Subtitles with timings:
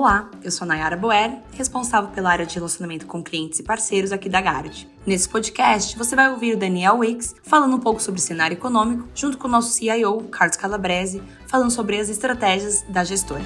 [0.00, 4.30] Olá, eu sou Nayara Boer, responsável pela área de relacionamento com clientes e parceiros aqui
[4.30, 4.88] da Gard.
[5.06, 9.36] Nesse podcast, você vai ouvir o Daniel Wicks falando um pouco sobre cenário econômico, junto
[9.36, 13.42] com o nosso CIO, Carlos Calabrese, falando sobre as estratégias da gestora.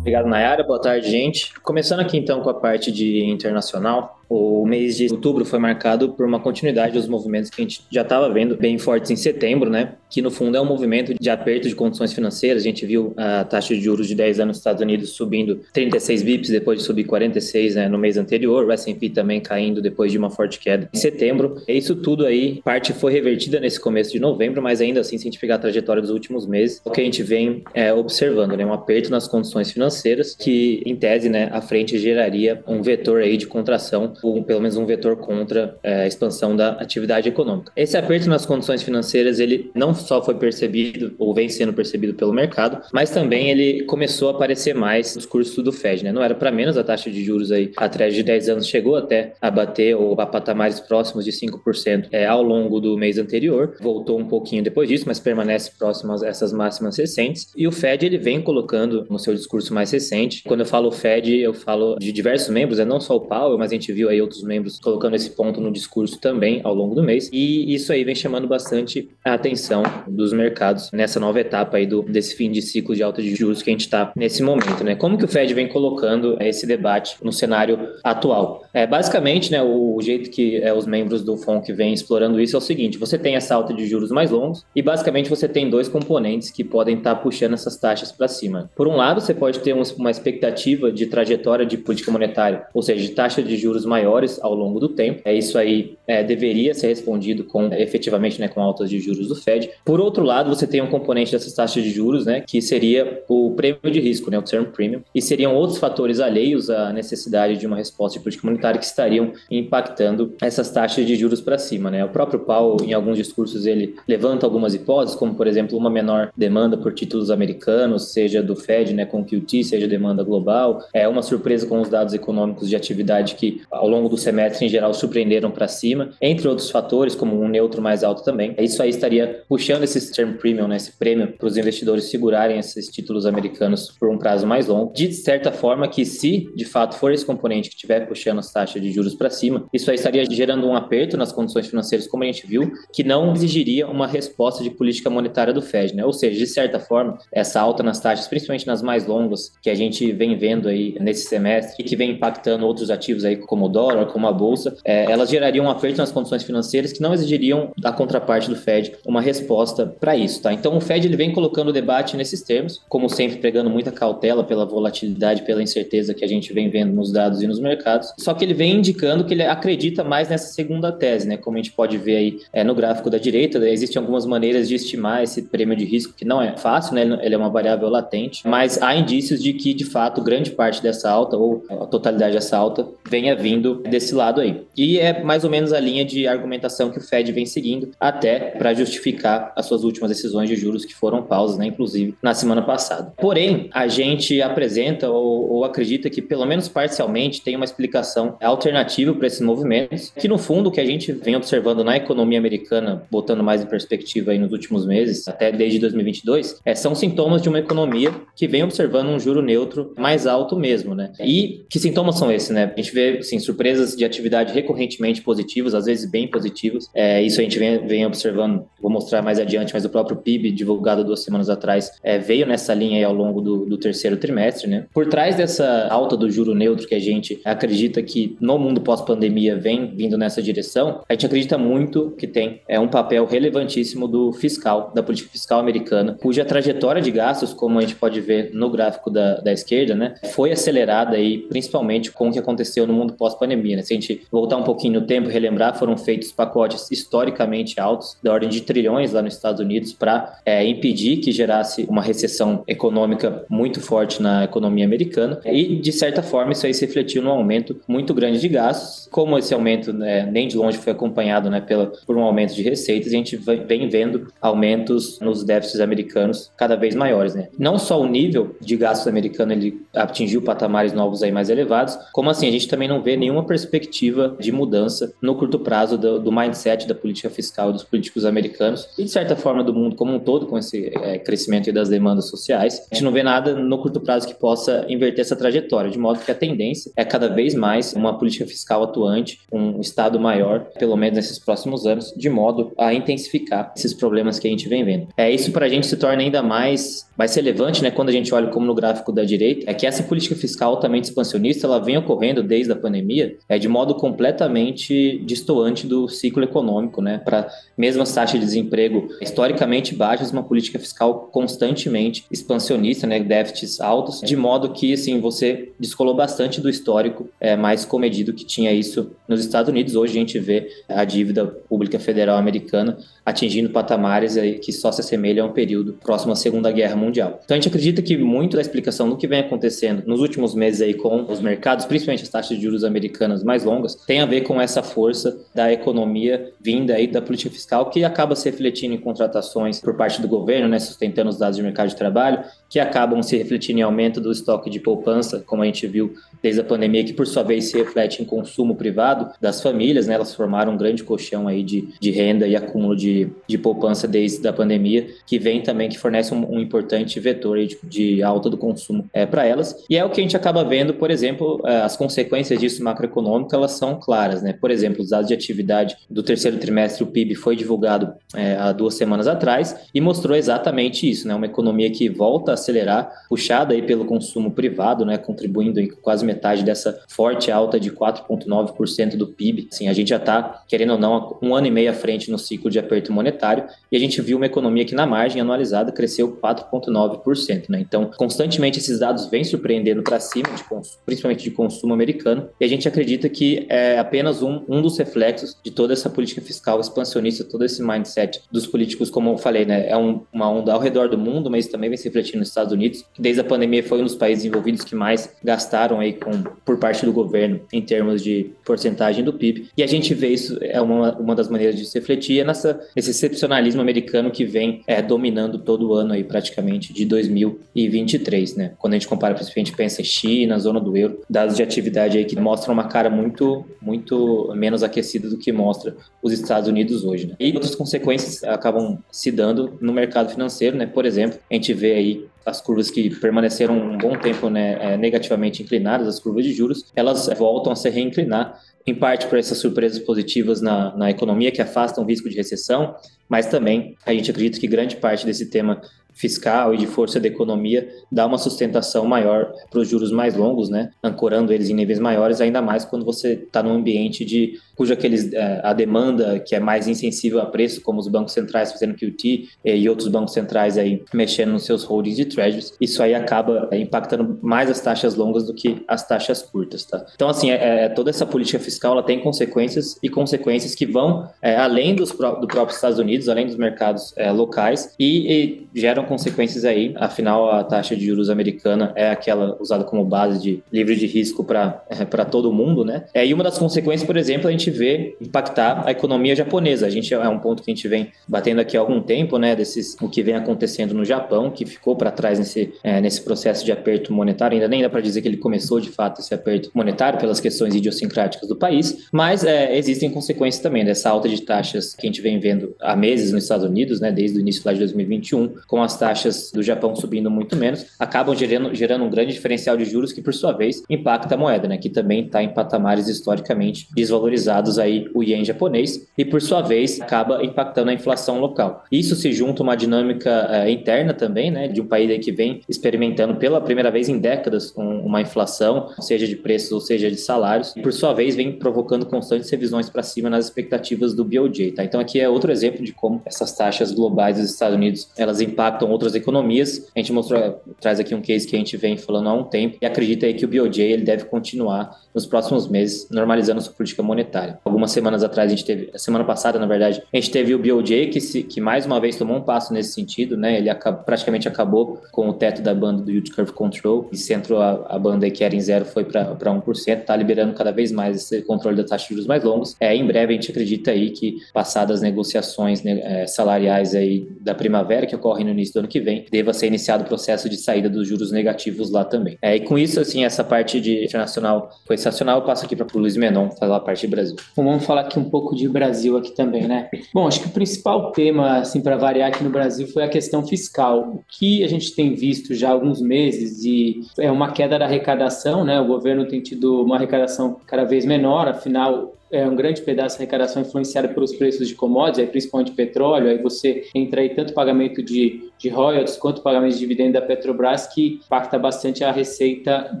[0.00, 0.64] Obrigado, Nayara.
[0.64, 1.54] Boa tarde, gente.
[1.60, 4.17] Começando aqui então com a parte de internacional.
[4.28, 8.02] O mês de outubro foi marcado por uma continuidade dos movimentos que a gente já
[8.02, 9.94] estava vendo bem fortes em setembro, né?
[10.10, 12.62] Que no fundo é um movimento de aperto de condições financeiras.
[12.62, 16.22] A gente viu a taxa de juros de 10 anos nos Estados Unidos subindo 36
[16.22, 20.18] bips depois de subir 46 né, no mês anterior, o S&P também caindo depois de
[20.18, 21.62] uma forte queda em setembro.
[21.68, 25.30] Isso tudo aí, parte foi revertida nesse começo de novembro, mas ainda assim, se a
[25.30, 28.64] gente pegar a trajetória dos últimos meses, o que a gente vem é, observando, né?
[28.64, 33.36] Um aperto nas condições financeiras que, em tese, né, à frente geraria um vetor aí
[33.36, 37.72] de contração um, pelo menos um vetor contra é, a expansão da atividade econômica.
[37.76, 42.32] Esse aperto nas condições financeiras, ele não só foi percebido ou vem sendo percebido pelo
[42.32, 46.12] mercado, mas também ele começou a aparecer mais nos cursos do Fed, né?
[46.12, 49.34] Não era para menos a taxa de juros aí atrás de 10 anos chegou até
[49.40, 54.18] a bater ou a patamares próximos de 5% é, ao longo do mês anterior, voltou
[54.18, 57.52] um pouquinho depois disso, mas permanece próximo a essas máximas recentes.
[57.56, 61.36] E o Fed ele vem colocando no seu discurso mais recente, quando eu falo Fed,
[61.38, 64.20] eu falo de diversos membros, é não só o Powell, mas a gente viu aí
[64.20, 67.28] outros membros colocando esse ponto no discurso também ao longo do mês.
[67.32, 72.02] E isso aí vem chamando bastante a atenção dos mercados nessa nova etapa aí do,
[72.02, 74.94] desse fim de ciclo de alta de juros que a gente está nesse momento, né?
[74.94, 78.64] Como que o Fed vem colocando esse debate no cenário atual?
[78.72, 82.56] É, basicamente, né, o, o jeito que é, os membros do FONC vêm explorando isso
[82.56, 85.68] é o seguinte: você tem essa alta de juros mais longos e basicamente você tem
[85.68, 88.70] dois componentes que podem estar tá puxando essas taxas para cima.
[88.74, 93.02] Por um lado, você pode ter uma expectativa de trajetória de política monetária, ou seja,
[93.02, 95.20] de taxa de juros maior maiores ao longo do tempo.
[95.24, 99.34] É isso aí é, deveria ser respondido com efetivamente né, com altas de juros do
[99.34, 99.70] Fed.
[99.84, 103.52] Por outro lado, você tem um componente dessas taxas de juros, né, que seria o
[103.56, 107.66] prêmio de risco, né, o term premium, e seriam outros fatores alheios à necessidade de
[107.66, 112.04] uma resposta de política monetária que estariam impactando essas taxas de juros para cima, né?
[112.04, 116.30] O próprio Powell, em alguns discursos, ele levanta algumas hipóteses, como por exemplo uma menor
[116.36, 121.22] demanda por títulos americanos, seja do Fed, né, com QT, seja demanda global, é uma
[121.22, 125.50] surpresa com os dados econômicos de atividade que ao longo do semestre em geral surpreenderam
[125.50, 128.54] para cima, entre outros fatores, como um neutro mais alto também.
[128.58, 132.88] Isso aí estaria puxando esse term premium, né, esse prêmio para os investidores segurarem esses
[132.88, 134.92] títulos americanos por um prazo mais longo.
[134.92, 138.80] De certa forma que se de fato for esse componente que estiver puxando as taxas
[138.80, 142.26] de juros para cima, isso aí estaria gerando um aperto nas condições financeiras, como a
[142.26, 146.04] gente viu, que não exigiria uma resposta de política monetária do Fed, né?
[146.04, 149.74] Ou seja, de certa forma, essa alta nas taxas, principalmente nas mais longas, que a
[149.74, 153.68] gente vem vendo aí nesse semestre e que vem impactando outros ativos aí como o
[153.78, 157.70] dólar, como a bolsa, é, elas gerariam um aperto nas condições financeiras que não exigiriam
[157.78, 160.52] da contraparte do Fed uma resposta para isso, tá?
[160.52, 164.42] Então o Fed ele vem colocando o debate nesses termos, como sempre pregando muita cautela
[164.42, 168.12] pela volatilidade, pela incerteza que a gente vem vendo nos dados e nos mercados.
[168.18, 171.36] Só que ele vem indicando que ele acredita mais nessa segunda tese, né?
[171.36, 174.74] Como a gente pode ver aí é, no gráfico da direita, existem algumas maneiras de
[174.74, 177.02] estimar esse prêmio de risco que não é fácil, né?
[177.22, 181.08] Ele é uma variável latente, mas há indícios de que de fato grande parte dessa
[181.08, 184.62] alta ou a totalidade dessa alta venha vindo desse lado aí.
[184.76, 188.38] E é mais ou menos a linha de argumentação que o Fed vem seguindo até
[188.38, 192.62] para justificar as suas últimas decisões de juros que foram pausas, né, inclusive na semana
[192.62, 193.12] passada.
[193.16, 199.12] Porém, a gente apresenta ou, ou acredita que pelo menos parcialmente tem uma explicação alternativa
[199.12, 203.02] para esses movimentos, que no fundo o que a gente vem observando na economia americana,
[203.10, 207.48] botando mais em perspectiva aí nos últimos meses, até desde 2022, é, são sintomas de
[207.48, 211.12] uma economia que vem observando um juro neutro mais alto mesmo, né?
[211.20, 212.70] E que sintomas são esses, né?
[212.72, 216.90] A gente vê, assim, surpresas de atividade recorrentemente positivas, às vezes bem positivas.
[216.94, 220.50] É, isso a gente vem, vem, observando, vou mostrar mais adiante, mas o próprio PIB,
[220.50, 224.68] divulgado duas semanas atrás, é, veio nessa linha ao longo do, do, terceiro trimestre.
[224.68, 224.86] Né?
[224.92, 229.56] Por trás dessa alta do juro neutro que a gente acredita que no mundo pós-pandemia
[229.56, 234.32] vem vindo nessa direção, a gente acredita muito que tem é, um papel relevantíssimo do
[234.32, 238.68] fiscal, da política fiscal americana, cuja trajetória de gastos, como a gente pode ver no
[238.70, 243.14] gráfico da, da esquerda, né, foi acelerada aí, principalmente com o que aconteceu no mundo
[243.38, 243.76] pós-pandemia.
[243.76, 243.82] Né?
[243.82, 248.32] Se a gente voltar um pouquinho no tempo, relembrar, foram feitos pacotes historicamente altos, da
[248.32, 253.44] ordem de trilhões lá nos Estados Unidos, para é, impedir que gerasse uma recessão econômica
[253.48, 255.40] muito forte na economia americana.
[255.44, 259.08] E, de certa forma, isso aí se refletiu num aumento muito grande de gastos.
[259.10, 262.62] Como esse aumento né, nem de longe foi acompanhado né, pela, por um aumento de
[262.62, 267.34] receitas, a gente vem vendo aumentos nos déficits americanos cada vez maiores.
[267.34, 267.48] Né?
[267.58, 272.30] Não só o nível de gastos americano ele atingiu patamares novos aí mais elevados, como
[272.30, 276.18] assim, a gente também não vê nenhum nenhuma perspectiva de mudança no curto prazo do,
[276.18, 280.14] do mindset da política fiscal dos políticos americanos e, de certa forma, do mundo como
[280.14, 282.86] um todo, com esse é, crescimento das demandas sociais.
[282.90, 286.20] A gente não vê nada no curto prazo que possa inverter essa trajetória, de modo
[286.20, 290.96] que a tendência é cada vez mais uma política fiscal atuante, um Estado maior, pelo
[290.96, 295.08] menos nesses próximos anos, de modo a intensificar esses problemas que a gente vem vendo.
[295.16, 298.32] É isso para a gente se torna ainda mais mais relevante, né, quando a gente
[298.32, 301.96] olha como no gráfico da direita, é que essa política fiscal altamente expansionista, ela vem
[301.96, 303.17] ocorrendo desde a pandemia,
[303.48, 309.94] é de modo completamente distoante do ciclo econômico, né, para mesmas taxas de desemprego historicamente
[309.94, 316.14] baixas, uma política fiscal constantemente expansionista, né, déficits altos, de modo que, assim, você descolou
[316.14, 319.94] bastante do histórico é, mais comedido que tinha isso nos Estados Unidos.
[319.94, 325.46] Hoje a gente vê a dívida pública federal americana atingindo patamares que só se assemelham
[325.46, 327.40] a um período próximo à Segunda Guerra Mundial.
[327.44, 330.80] Então a gente acredita que muito da explicação do que vem acontecendo nos últimos meses
[330.80, 333.07] aí com os mercados, principalmente as taxas de juros americanas
[333.44, 337.90] mais longas, tem a ver com essa força da economia vinda aí da política fiscal
[337.90, 341.62] que acaba se refletindo em contratações por parte do governo, né, sustentando os dados de
[341.62, 345.66] mercado de trabalho, que acabam se refletindo em aumento do estoque de poupança, como a
[345.66, 349.60] gente viu desde a pandemia, que por sua vez se reflete em consumo privado das
[349.62, 350.14] famílias, né?
[350.14, 354.46] Elas formaram um grande colchão aí de, de renda e acúmulo de, de poupança desde
[354.46, 358.56] a pandemia, que vem também, que fornece um, um importante vetor de, de, alta do
[358.56, 359.84] consumo é, para elas.
[359.88, 363.54] E é o que a gente acaba vendo, por exemplo, é, as consequências disso macroeconômico,
[363.54, 364.52] elas são claras, né?
[364.52, 368.72] Por exemplo, os dados de atividade do terceiro trimestre, o PIB foi divulgado é, há
[368.72, 371.34] duas semanas atrás e mostrou exatamente isso, né?
[371.34, 376.62] Uma economia que volta acelerar, puxada aí pelo consumo privado, né, contribuindo em quase metade
[376.62, 379.68] dessa forte alta de 4,9% do PIB.
[379.72, 382.38] Assim, a gente já está, querendo ou não, um ano e meio à frente no
[382.38, 386.36] ciclo de aperto monetário e a gente viu uma economia que na margem anualizada cresceu
[386.36, 387.64] 4,9%.
[387.68, 387.80] Né?
[387.80, 390.64] Então, constantemente esses dados vêm surpreendendo para cima, de
[391.04, 395.56] principalmente de consumo americano, e a gente acredita que é apenas um, um dos reflexos
[395.62, 399.88] de toda essa política fiscal expansionista, todo esse mindset dos políticos, como eu falei, né?
[399.88, 403.04] é um, uma onda ao redor do mundo, mas também vem se refletindo Estados Unidos,
[403.14, 406.78] que desde a pandemia foi um dos países envolvidos que mais gastaram aí com, por
[406.78, 409.68] parte do governo em termos de porcentagem do PIB.
[409.76, 412.80] E a gente vê isso, é uma, uma das maneiras de se refletir, é nessa,
[412.94, 418.72] nesse excepcionalismo americano que vem é, dominando todo ano aí praticamente de 2023, né?
[418.78, 422.24] Quando a gente compara, principalmente pensa em China, zona do euro, dados de atividade aí
[422.24, 427.26] que mostram uma cara muito, muito menos aquecida do que mostra os Estados Unidos hoje,
[427.26, 427.36] né?
[427.38, 430.86] E outras consequências acabam se dando no mercado financeiro, né?
[430.86, 434.96] Por exemplo, a gente vê aí as curvas que permaneceram um bom tempo né, é,
[434.96, 439.58] negativamente inclinadas, as curvas de juros, elas voltam a se reinclinar, em parte por essas
[439.58, 442.94] surpresas positivas na, na economia que afastam o risco de recessão,
[443.28, 445.80] mas também a gente acredita que grande parte desse tema
[446.18, 450.68] fiscal e de força da economia dá uma sustentação maior para os juros mais longos,
[450.68, 450.90] né?
[451.02, 455.32] Ancorando eles em níveis maiores, ainda mais quando você está num ambiente de cujo aqueles,
[455.32, 459.48] é, a demanda que é mais insensível a preço, como os bancos centrais fazendo QT
[459.64, 463.68] é, e outros bancos centrais aí mexendo nos seus holdings de treasuries, isso aí acaba
[463.70, 467.04] é, impactando mais as taxas longas do que as taxas curtas, tá?
[467.14, 471.28] Então, assim, é, é, toda essa política fiscal ela tem consequências e consequências que vão
[471.42, 476.66] é, além dos, do próprio Estados Unidos, além dos mercados locais e, e geram consequências
[476.66, 476.92] aí.
[476.96, 481.42] Afinal, a taxa de juros americana é aquela usada como base de livre de risco
[481.42, 483.04] para é, todo mundo, né?
[483.14, 486.86] É, e uma das consequências, por exemplo, a gente vê impactar a economia japonesa.
[486.86, 489.56] A gente é um ponto que a gente vem batendo aqui há algum tempo, né?
[489.56, 493.64] Desses, o que vem acontecendo no Japão, que ficou para trás nesse, é, nesse processo
[493.64, 494.54] de aperto monetário.
[494.54, 497.74] Ainda nem dá para dizer que ele começou de fato esse aperto monetário pelas questões
[497.74, 502.20] idiosincráticas do país, mas é, existem consequências também dessa alta de taxas que a gente
[502.20, 502.94] vem vendo há
[503.32, 504.10] nos Estados Unidos, né?
[504.10, 508.34] Desde o início lá de 2021, com as taxas do Japão subindo muito menos, acabam
[508.34, 511.78] gerando, gerando um grande diferencial de juros que, por sua vez, impacta a moeda, né,
[511.78, 517.00] que também está em patamares historicamente desvalorizados aí o ien japonês e, por sua vez,
[517.00, 518.84] acaba impactando a inflação local.
[518.90, 522.32] Isso se junta a uma dinâmica uh, interna também, né, de um país aí que
[522.32, 527.10] vem experimentando pela primeira vez em décadas um, uma inflação, seja de preços ou seja
[527.10, 531.24] de salários, e, por sua vez, vem provocando constantes revisões para cima nas expectativas do
[531.24, 531.72] BOJ.
[531.72, 531.84] Tá?
[531.84, 535.90] Então, aqui é outro exemplo de como essas taxas globais dos Estados Unidos elas impactam
[535.90, 536.88] outras economias.
[536.94, 539.78] A gente mostrou, traz aqui um case que a gente vem falando há um tempo
[539.80, 544.02] e acredita aí que o BOJ ele deve continuar nos próximos meses normalizando sua política
[544.02, 544.58] monetária.
[544.64, 548.08] Algumas semanas atrás a gente teve, semana passada na verdade, a gente teve o BOJ
[548.08, 550.56] que, se, que mais uma vez tomou um passo nesse sentido, né?
[550.58, 554.60] Ele acaba, praticamente acabou com o teto da banda do Yield Curve Control e centrou
[554.60, 558.16] a, a banda que era em zero foi para 1%, está liberando cada vez mais
[558.16, 559.76] esse, controle da taxa de juros mais longos.
[559.80, 564.28] É, em breve a gente acredita aí que passadas as negociações né, é, salariais aí
[564.40, 567.48] da primavera que ocorrem no início do ano que vem, deva ser iniciado o processo
[567.48, 569.38] de saída dos juros negativos lá também.
[569.42, 572.38] É, e com isso, assim, essa parte de internacional foi sensacional.
[572.38, 574.36] Eu passo aqui para o Luiz Menon falar a parte de Brasil.
[574.56, 576.88] Bom, vamos falar aqui um pouco de Brasil aqui também, né?
[577.12, 580.46] Bom, acho que o principal tema, assim, para variar aqui no Brasil foi a questão
[580.46, 581.00] fiscal.
[581.00, 584.84] O que a gente tem visto já há alguns meses e é uma queda da
[584.84, 585.80] arrecadação, né?
[585.80, 590.22] O governo tem tido uma arrecadação cada vez menor, afinal, é um grande pedaço da
[590.22, 595.02] arrecadação influenciada pelos preços de commodities, aí principalmente petróleo, aí você entra aí tanto pagamento
[595.02, 600.00] de, de royalties quanto pagamento de dividendo da Petrobras, que impacta bastante a receita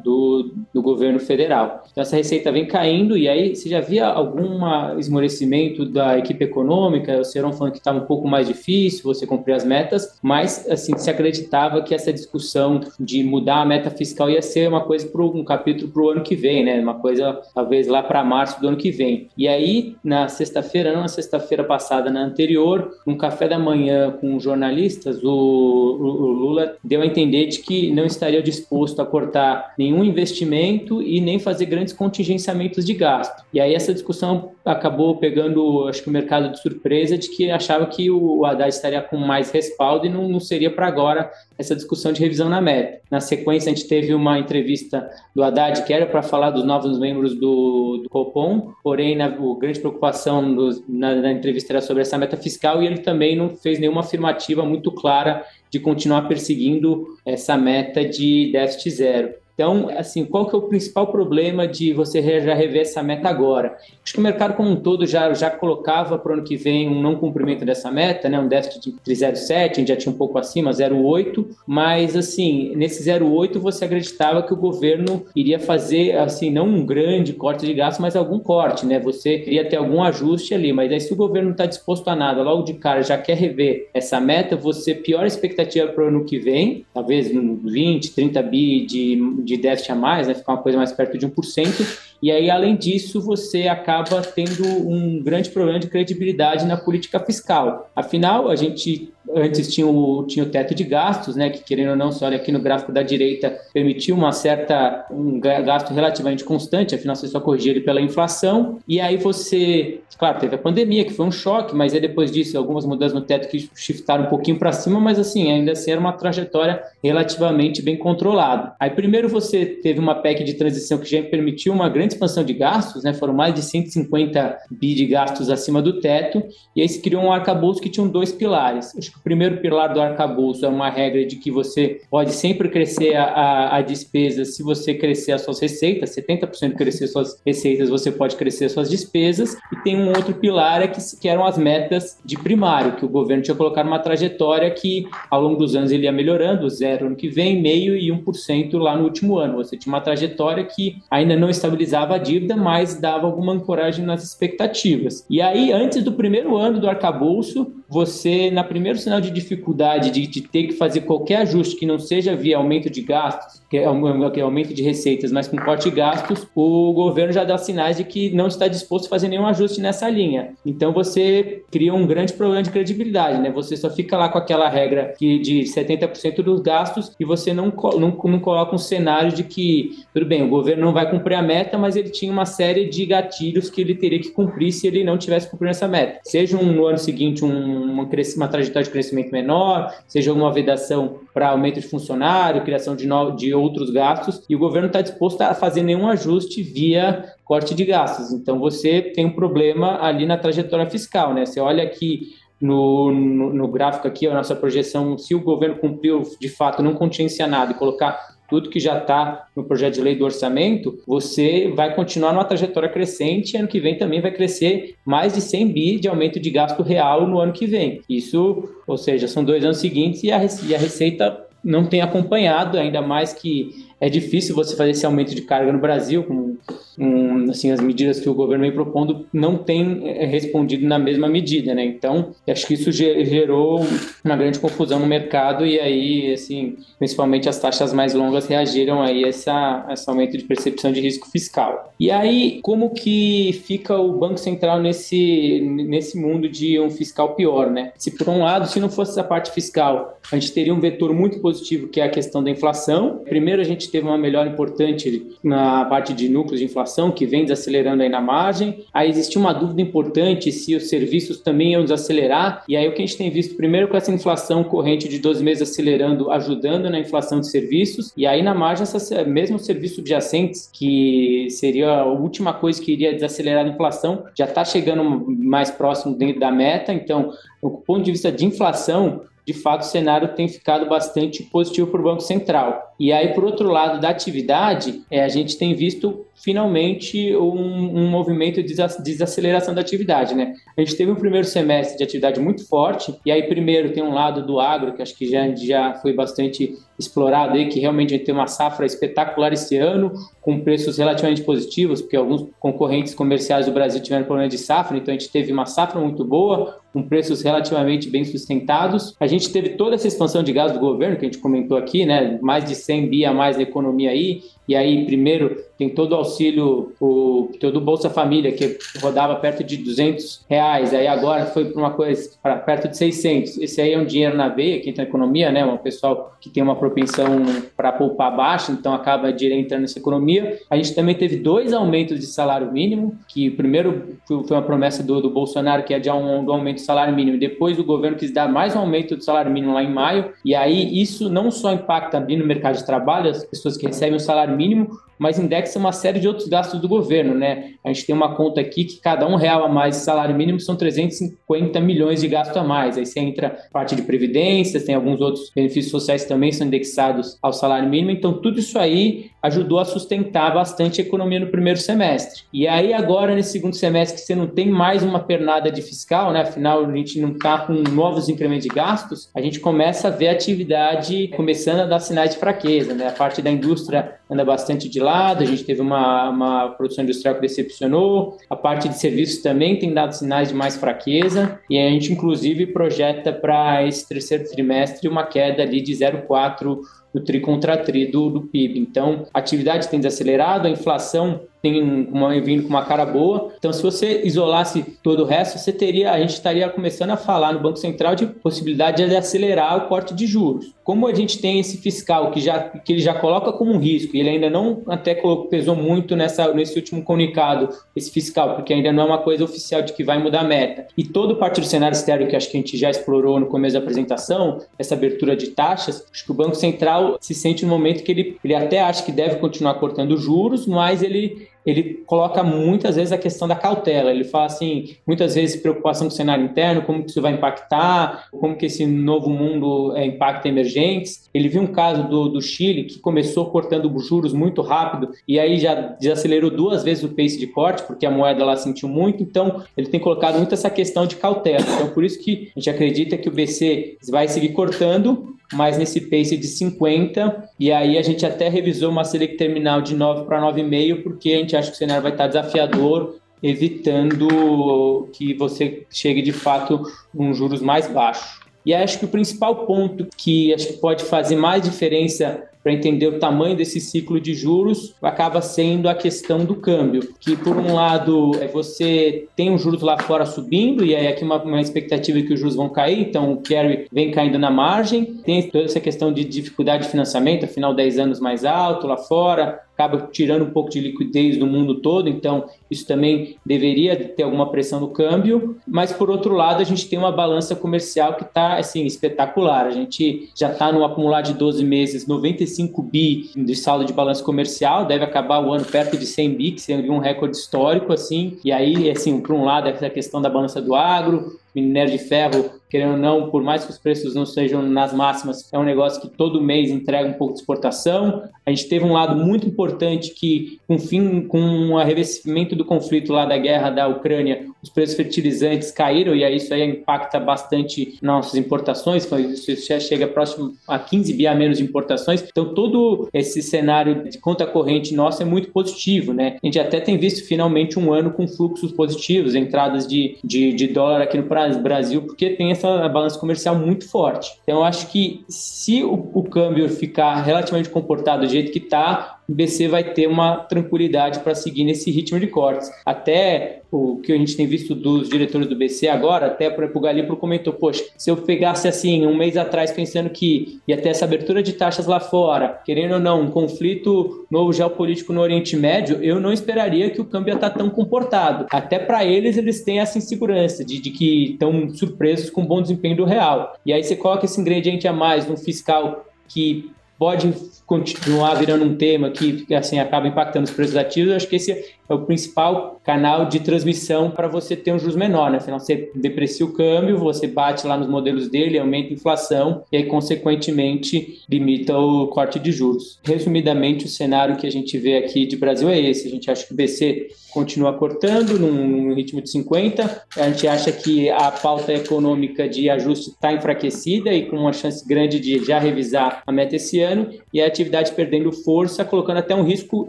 [0.02, 1.84] do, do governo federal.
[1.90, 4.60] Então essa receita vem caindo e aí você já via algum
[4.98, 9.54] esmorecimento da equipe econômica, o Serão falando que estava um pouco mais difícil você cumprir
[9.54, 14.42] as metas, mas assim se acreditava que essa discussão de mudar a meta fiscal ia
[14.42, 16.80] ser uma coisa para um capítulo para o ano que vem, né?
[16.80, 19.17] Uma coisa talvez lá para março do ano que vem.
[19.36, 24.38] E aí, na sexta-feira, não na sexta-feira passada, na anterior, num café da manhã com
[24.38, 30.04] jornalistas, o, o, Lula deu a entender de que não estaria disposto a cortar nenhum
[30.04, 33.44] investimento e nem fazer grandes contingenciamentos de gasto.
[33.52, 37.86] E aí essa discussão acabou pegando, acho que o mercado de surpresa de que achava
[37.86, 42.12] que o Haddad estaria com mais respaldo e não, não seria para agora essa discussão
[42.12, 43.00] de revisão na meta.
[43.10, 46.98] Na sequência, a gente teve uma entrevista do Haddad que era para falar dos novos
[46.98, 50.42] membros do, do Copom, porém, na, a grande preocupação
[50.86, 54.64] na, na entrevista era sobre essa meta fiscal e ele também não fez nenhuma afirmativa
[54.64, 59.34] muito clara de continuar perseguindo essa meta de déficit zero.
[59.58, 63.76] Então, assim, qual que é o principal problema de você já rever essa meta agora?
[64.04, 66.88] Acho que o mercado como um todo já, já colocava para o ano que vem
[66.88, 68.38] um não cumprimento dessa meta, né?
[68.38, 73.02] um déficit de 0,7, a gente já tinha um pouco acima, 0,8, mas, assim, nesse
[73.02, 78.00] 0,8 você acreditava que o governo iria fazer, assim, não um grande corte de gasto,
[78.00, 79.00] mas algum corte, né?
[79.00, 82.14] Você iria ter algum ajuste ali, mas aí se o governo não está disposto a
[82.14, 86.06] nada, logo de cara já quer rever essa meta, você piora a expectativa para o
[86.06, 89.16] ano que vem, talvez 20, 30 bi de
[89.48, 92.76] de déficit a mais, né, ficar uma coisa mais perto de 1%, e aí, além
[92.76, 97.90] disso, você acaba tendo um grande problema de credibilidade na política fiscal.
[97.94, 101.96] Afinal, a gente antes tinha o, tinha o teto de gastos, né, que querendo ou
[101.96, 106.94] não, se olha aqui no gráfico da direita, permitiu uma certa, um gasto relativamente constante,
[106.94, 111.12] afinal você só corrigia ele pela inflação, e aí você, claro, teve a pandemia, que
[111.12, 114.58] foi um choque, mas aí depois disso, algumas mudanças no teto que shiftaram um pouquinho
[114.58, 118.74] para cima, mas assim, ainda assim era uma trajetória relativamente bem controlada.
[118.78, 122.52] Aí primeiro você teve uma PEC de transição que já permitiu uma grande expansão de
[122.52, 123.12] gastos, né?
[123.12, 126.42] Foram mais de 150 bi de gastos acima do teto,
[126.74, 128.96] e aí se criou um arcabouço que tinha dois pilares.
[128.96, 133.14] Acho que primeiro pilar do arcabouço é uma regra de que você pode sempre crescer
[133.14, 138.10] a, a, a despesa se você crescer as suas receitas, 70% crescer suas receitas, você
[138.10, 142.18] pode crescer suas despesas, e tem um outro pilar é que, que eram as metas
[142.24, 146.04] de primário, que o governo tinha colocado uma trajetória que ao longo dos anos ele
[146.04, 149.58] ia melhorando, zero ano que vem, meio e 1% lá no último ano.
[149.58, 154.24] Você tinha uma trajetória que ainda não estabilizava a dívida, mas dava alguma ancoragem nas
[154.24, 155.26] expectativas.
[155.28, 160.26] E aí, antes do primeiro ano do arcabouço, você, na primeiro sinal de dificuldade de,
[160.26, 163.84] de ter que fazer qualquer ajuste que não seja via aumento de gastos, que é,
[164.32, 167.96] que é aumento de receitas, mas com corte de gastos, o governo já dá sinais
[167.96, 170.54] de que não está disposto a fazer nenhum ajuste nessa linha.
[170.64, 173.50] Então você cria um grande problema de credibilidade, né?
[173.50, 177.72] Você só fica lá com aquela regra que, de 70% dos gastos e você não,
[177.98, 181.42] não, não coloca um cenário de que, tudo bem, o governo não vai cumprir a
[181.42, 185.04] meta, mas ele tinha uma série de gatilhos que ele teria que cumprir se ele
[185.04, 186.20] não tivesse cumprindo essa meta.
[186.24, 191.20] Seja um, no ano seguinte um uma, uma trajetória de crescimento menor, seja uma vedação
[191.34, 195.40] para aumento de funcionário, criação de, no, de outros gastos, e o governo está disposto
[195.42, 198.32] a fazer nenhum ajuste via corte de gastos.
[198.32, 201.46] Então você tem um problema ali na trajetória fiscal, né?
[201.46, 206.22] Você olha aqui no, no, no, gráfico aqui, a nossa projeção, se o governo cumpriu
[206.40, 210.16] de fato, não contingencia nada e colocar tudo que já está no projeto de lei
[210.16, 213.56] do orçamento, você vai continuar numa trajetória crescente.
[213.56, 217.26] Ano que vem também vai crescer mais de 100 bi de aumento de gasto real
[217.26, 218.00] no ano que vem.
[218.08, 222.78] Isso, ou seja, são dois anos seguintes e a, e a receita não tem acompanhado,
[222.78, 226.56] ainda mais que é difícil você fazer esse aumento de carga no Brasil, com
[226.98, 231.28] um, assim, as medidas que o governo vem propondo não têm é, respondido na mesma
[231.28, 231.84] medida, né?
[231.84, 233.86] Então, acho que isso gerou
[234.24, 239.24] uma grande confusão no mercado e aí, assim, principalmente as taxas mais longas reagiram aí
[239.24, 241.94] a essa, esse aumento de percepção de risco fiscal.
[242.00, 247.70] E aí, como que fica o Banco Central nesse, nesse mundo de um fiscal pior,
[247.70, 247.92] né?
[247.96, 251.14] Se por um lado, se não fosse essa parte fiscal, a gente teria um vetor
[251.14, 253.22] muito positivo que é a questão da inflação.
[253.24, 257.26] Primeiro, a gente teve uma melhora importante na parte de núcleos de inflação inflação, que
[257.26, 258.84] vem desacelerando aí na margem.
[258.92, 262.64] Aí existia uma dúvida importante se os serviços também iam desacelerar.
[262.66, 265.44] E aí o que a gente tem visto primeiro com essa inflação corrente de 12
[265.44, 268.12] meses acelerando, ajudando na inflação de serviços.
[268.16, 273.12] E aí na margem, essas, mesmo serviços subjacentes, que seria a última coisa que iria
[273.12, 276.92] desacelerar a inflação, já está chegando mais próximo dentro da meta.
[276.92, 281.86] Então, do ponto de vista de inflação, de fato, o cenário tem ficado bastante positivo
[281.86, 282.94] para o Banco Central.
[283.00, 288.10] E aí, por outro lado, da atividade, é, a gente tem visto finalmente um, um
[288.10, 290.52] movimento de desaceleração da atividade, né?
[290.76, 294.12] A gente teve um primeiro semestre de atividade muito forte, e aí primeiro tem um
[294.12, 298.16] lado do agro, que acho que já, já foi bastante explorado aí, que realmente a
[298.18, 300.12] gente tem uma safra espetacular esse ano,
[300.42, 305.14] com preços relativamente positivos, porque alguns concorrentes comerciais do Brasil tiveram problema de safra, então
[305.14, 309.14] a gente teve uma safra muito boa, com preços relativamente bem sustentados.
[309.20, 312.04] A gente teve toda essa expansão de gás do governo, que a gente comentou aqui,
[312.04, 312.38] né?
[312.42, 316.16] Mais de 100 bi a mais na economia aí, e aí primeiro tem todo o
[316.16, 321.66] auxílio, o, todo o Bolsa Família, que rodava perto de 200 reais, aí agora foi
[321.66, 323.58] para uma coisa para perto de 600.
[323.58, 325.64] Esse aí é um dinheiro na veia, que entra na economia, né?
[325.64, 327.28] Um pessoal que tem uma propensão
[327.76, 330.58] para poupar baixa, então acaba direto entrando nessa economia.
[330.68, 335.20] A gente também teve dois aumentos de salário mínimo, que primeiro foi uma promessa do,
[335.20, 338.48] do Bolsonaro, que é de um, aumento do salário mínimo, depois o governo quis dar
[338.48, 342.18] mais um aumento do salário mínimo lá em maio, e aí isso não só impacta
[342.18, 346.20] no mercado de trabalho, as pessoas que recebem o salário mínimo, mas indexa uma série
[346.20, 347.72] de outros gastos do governo, né?
[347.84, 350.60] A gente tem uma conta aqui que cada um real a mais de salário mínimo
[350.60, 352.96] são 350 milhões de gasto a mais.
[352.96, 357.52] Aí você entra parte de previdências, tem alguns outros benefícios sociais também são indexados ao
[357.52, 358.10] salário mínimo.
[358.10, 362.42] Então, tudo isso aí ajudou a sustentar bastante a economia no primeiro semestre.
[362.52, 366.32] E aí, agora, nesse segundo semestre, que você não tem mais uma pernada de fiscal,
[366.32, 366.42] né?
[366.42, 370.28] Afinal, a gente não está com novos incrementos de gastos, a gente começa a ver
[370.28, 373.08] a atividade começando a dar sinais de fraqueza, né?
[373.08, 377.34] A parte da indústria anda bastante de lado, a gente teve uma, uma produção industrial
[377.34, 381.88] que decepcionou, a parte de serviços também tem dado sinais de mais fraqueza, e a
[381.90, 386.80] gente, inclusive, projeta para esse terceiro trimestre uma queda ali de 0,4%
[387.12, 388.78] do tri contra tri do, do PIB.
[388.78, 393.52] Então, a atividade tem desacelerado, a inflação tem uma, vindo com uma cara boa.
[393.58, 397.52] Então, se você isolasse todo o resto, você teria, a gente estaria começando a falar
[397.52, 400.72] no Banco Central de possibilidade de acelerar o corte de juros.
[400.84, 404.16] Como a gente tem esse fiscal que já que ele já coloca como um risco,
[404.16, 405.14] e ele ainda não até
[405.50, 409.82] pesou muito nessa nesse último comunicado esse fiscal, porque ainda não é uma coisa oficial
[409.82, 410.86] de que vai mudar a meta.
[410.96, 413.74] E todo parte do cenário externo que acho que a gente já explorou no começo
[413.74, 418.02] da apresentação, essa abertura de taxas, acho que o Banco Central se sente no momento
[418.02, 422.96] que ele, ele até acha que deve continuar cortando juros, mas ele ele coloca muitas
[422.96, 424.10] vezes a questão da cautela.
[424.10, 428.28] Ele fala assim, muitas vezes preocupação com o cenário interno, como que isso vai impactar,
[428.30, 431.28] como que esse novo mundo é, impacta emergentes.
[431.32, 435.58] Ele viu um caso do, do Chile que começou cortando juros muito rápido e aí
[435.58, 439.22] já desacelerou duas vezes o pace de corte, porque a moeda lá sentiu muito.
[439.22, 441.60] Então, ele tem colocado muito essa questão de cautela.
[441.60, 446.00] Então, por isso que a gente acredita que o BC vai seguir cortando, mas nesse
[446.02, 450.40] pace de 50, e aí a gente até revisou uma Selic terminal de 9 para
[450.40, 456.22] 9,5, porque a gente acha que o cenário vai estar desafiador, evitando que você chegue
[456.22, 456.82] de fato
[457.14, 458.40] um juros mais baixo.
[458.66, 463.06] E acho que o principal ponto que acho que pode fazer mais diferença para entender
[463.06, 467.72] o tamanho desse ciclo de juros, acaba sendo a questão do câmbio, que por um
[467.72, 472.20] lado é você tem os juros lá fora subindo, e aí aqui uma, uma expectativa
[472.20, 475.80] que os juros vão cair, então o carry vem caindo na margem, tem toda essa
[475.80, 480.50] questão de dificuldade de financiamento, afinal 10 anos mais alto lá fora, acaba tirando um
[480.50, 485.56] pouco de liquidez do mundo todo, então isso também deveria ter alguma pressão no câmbio,
[485.64, 489.70] mas por outro lado a gente tem uma balança comercial que está assim espetacular, a
[489.70, 494.84] gente já está no acumulado de 12 meses 95 bi de saldo de balança comercial,
[494.84, 498.50] deve acabar o ano perto de 100 bi, que seria um recorde histórico assim, e
[498.50, 502.92] aí assim, por um lado essa questão da balança do agro, minério de ferro, querendo
[502.92, 506.08] ou não, por mais que os preços não sejam nas máximas, é um negócio que
[506.08, 508.24] todo mês entrega um pouco de exportação.
[508.44, 513.12] A gente teve um lado muito importante que, com fim, com o arrefecimento do conflito
[513.12, 517.96] lá da guerra da Ucrânia, os preços fertilizantes caíram e aí isso aí impacta bastante
[518.02, 519.08] nossas importações,
[519.48, 522.22] isso já chega próximo a 15 bi a menos de importações.
[522.22, 526.36] Então todo esse cenário de conta corrente nosso é muito positivo, né?
[526.42, 530.66] A gente até tem visto finalmente um ano com fluxos positivos, entradas de, de, de
[530.68, 531.24] dólar aqui no
[531.62, 534.38] Brasil, porque tem essa balança comercial muito forte.
[534.42, 539.17] Então eu acho que se o, o câmbio ficar relativamente comportado do jeito que está,
[539.28, 542.70] o BC vai ter uma tranquilidade para seguir nesse ritmo de cortes.
[542.84, 546.80] Até o que a gente tem visto dos diretores do BC agora, até por exemplo,
[546.80, 550.88] o Galipro comentou, poxa, se eu pegasse assim um mês atrás pensando que ia ter
[550.88, 555.56] essa abertura de taxas lá fora, querendo ou não, um conflito novo geopolítico no Oriente
[555.56, 558.46] Médio, eu não esperaria que o câmbio ia estar tão comportado.
[558.50, 562.62] Até para eles, eles têm essa insegurança de, de que estão surpresos com o bom
[562.62, 563.54] desempenho do real.
[563.66, 567.32] E aí você coloca esse ingrediente a mais no fiscal que pode
[567.64, 571.10] continuar virando um tema que assim acaba impactando os preços ativos.
[571.10, 574.96] Eu acho que esse é o principal canal de transmissão para você ter um juros
[574.96, 575.38] menor, né?
[575.38, 579.76] Afinal, você deprecia o câmbio, você bate lá nos modelos dele, aumenta a inflação e
[579.76, 582.98] aí, consequentemente, limita o corte de juros.
[583.02, 586.08] Resumidamente, o cenário que a gente vê aqui de Brasil é esse.
[586.08, 590.02] A gente acha que o BC continua cortando num, ritmo de 50.
[590.16, 594.86] A gente acha que a pauta econômica de ajuste está enfraquecida e com uma chance
[594.86, 596.87] grande de já revisar a meta esse ano
[597.32, 599.86] e a atividade perdendo força, colocando até um risco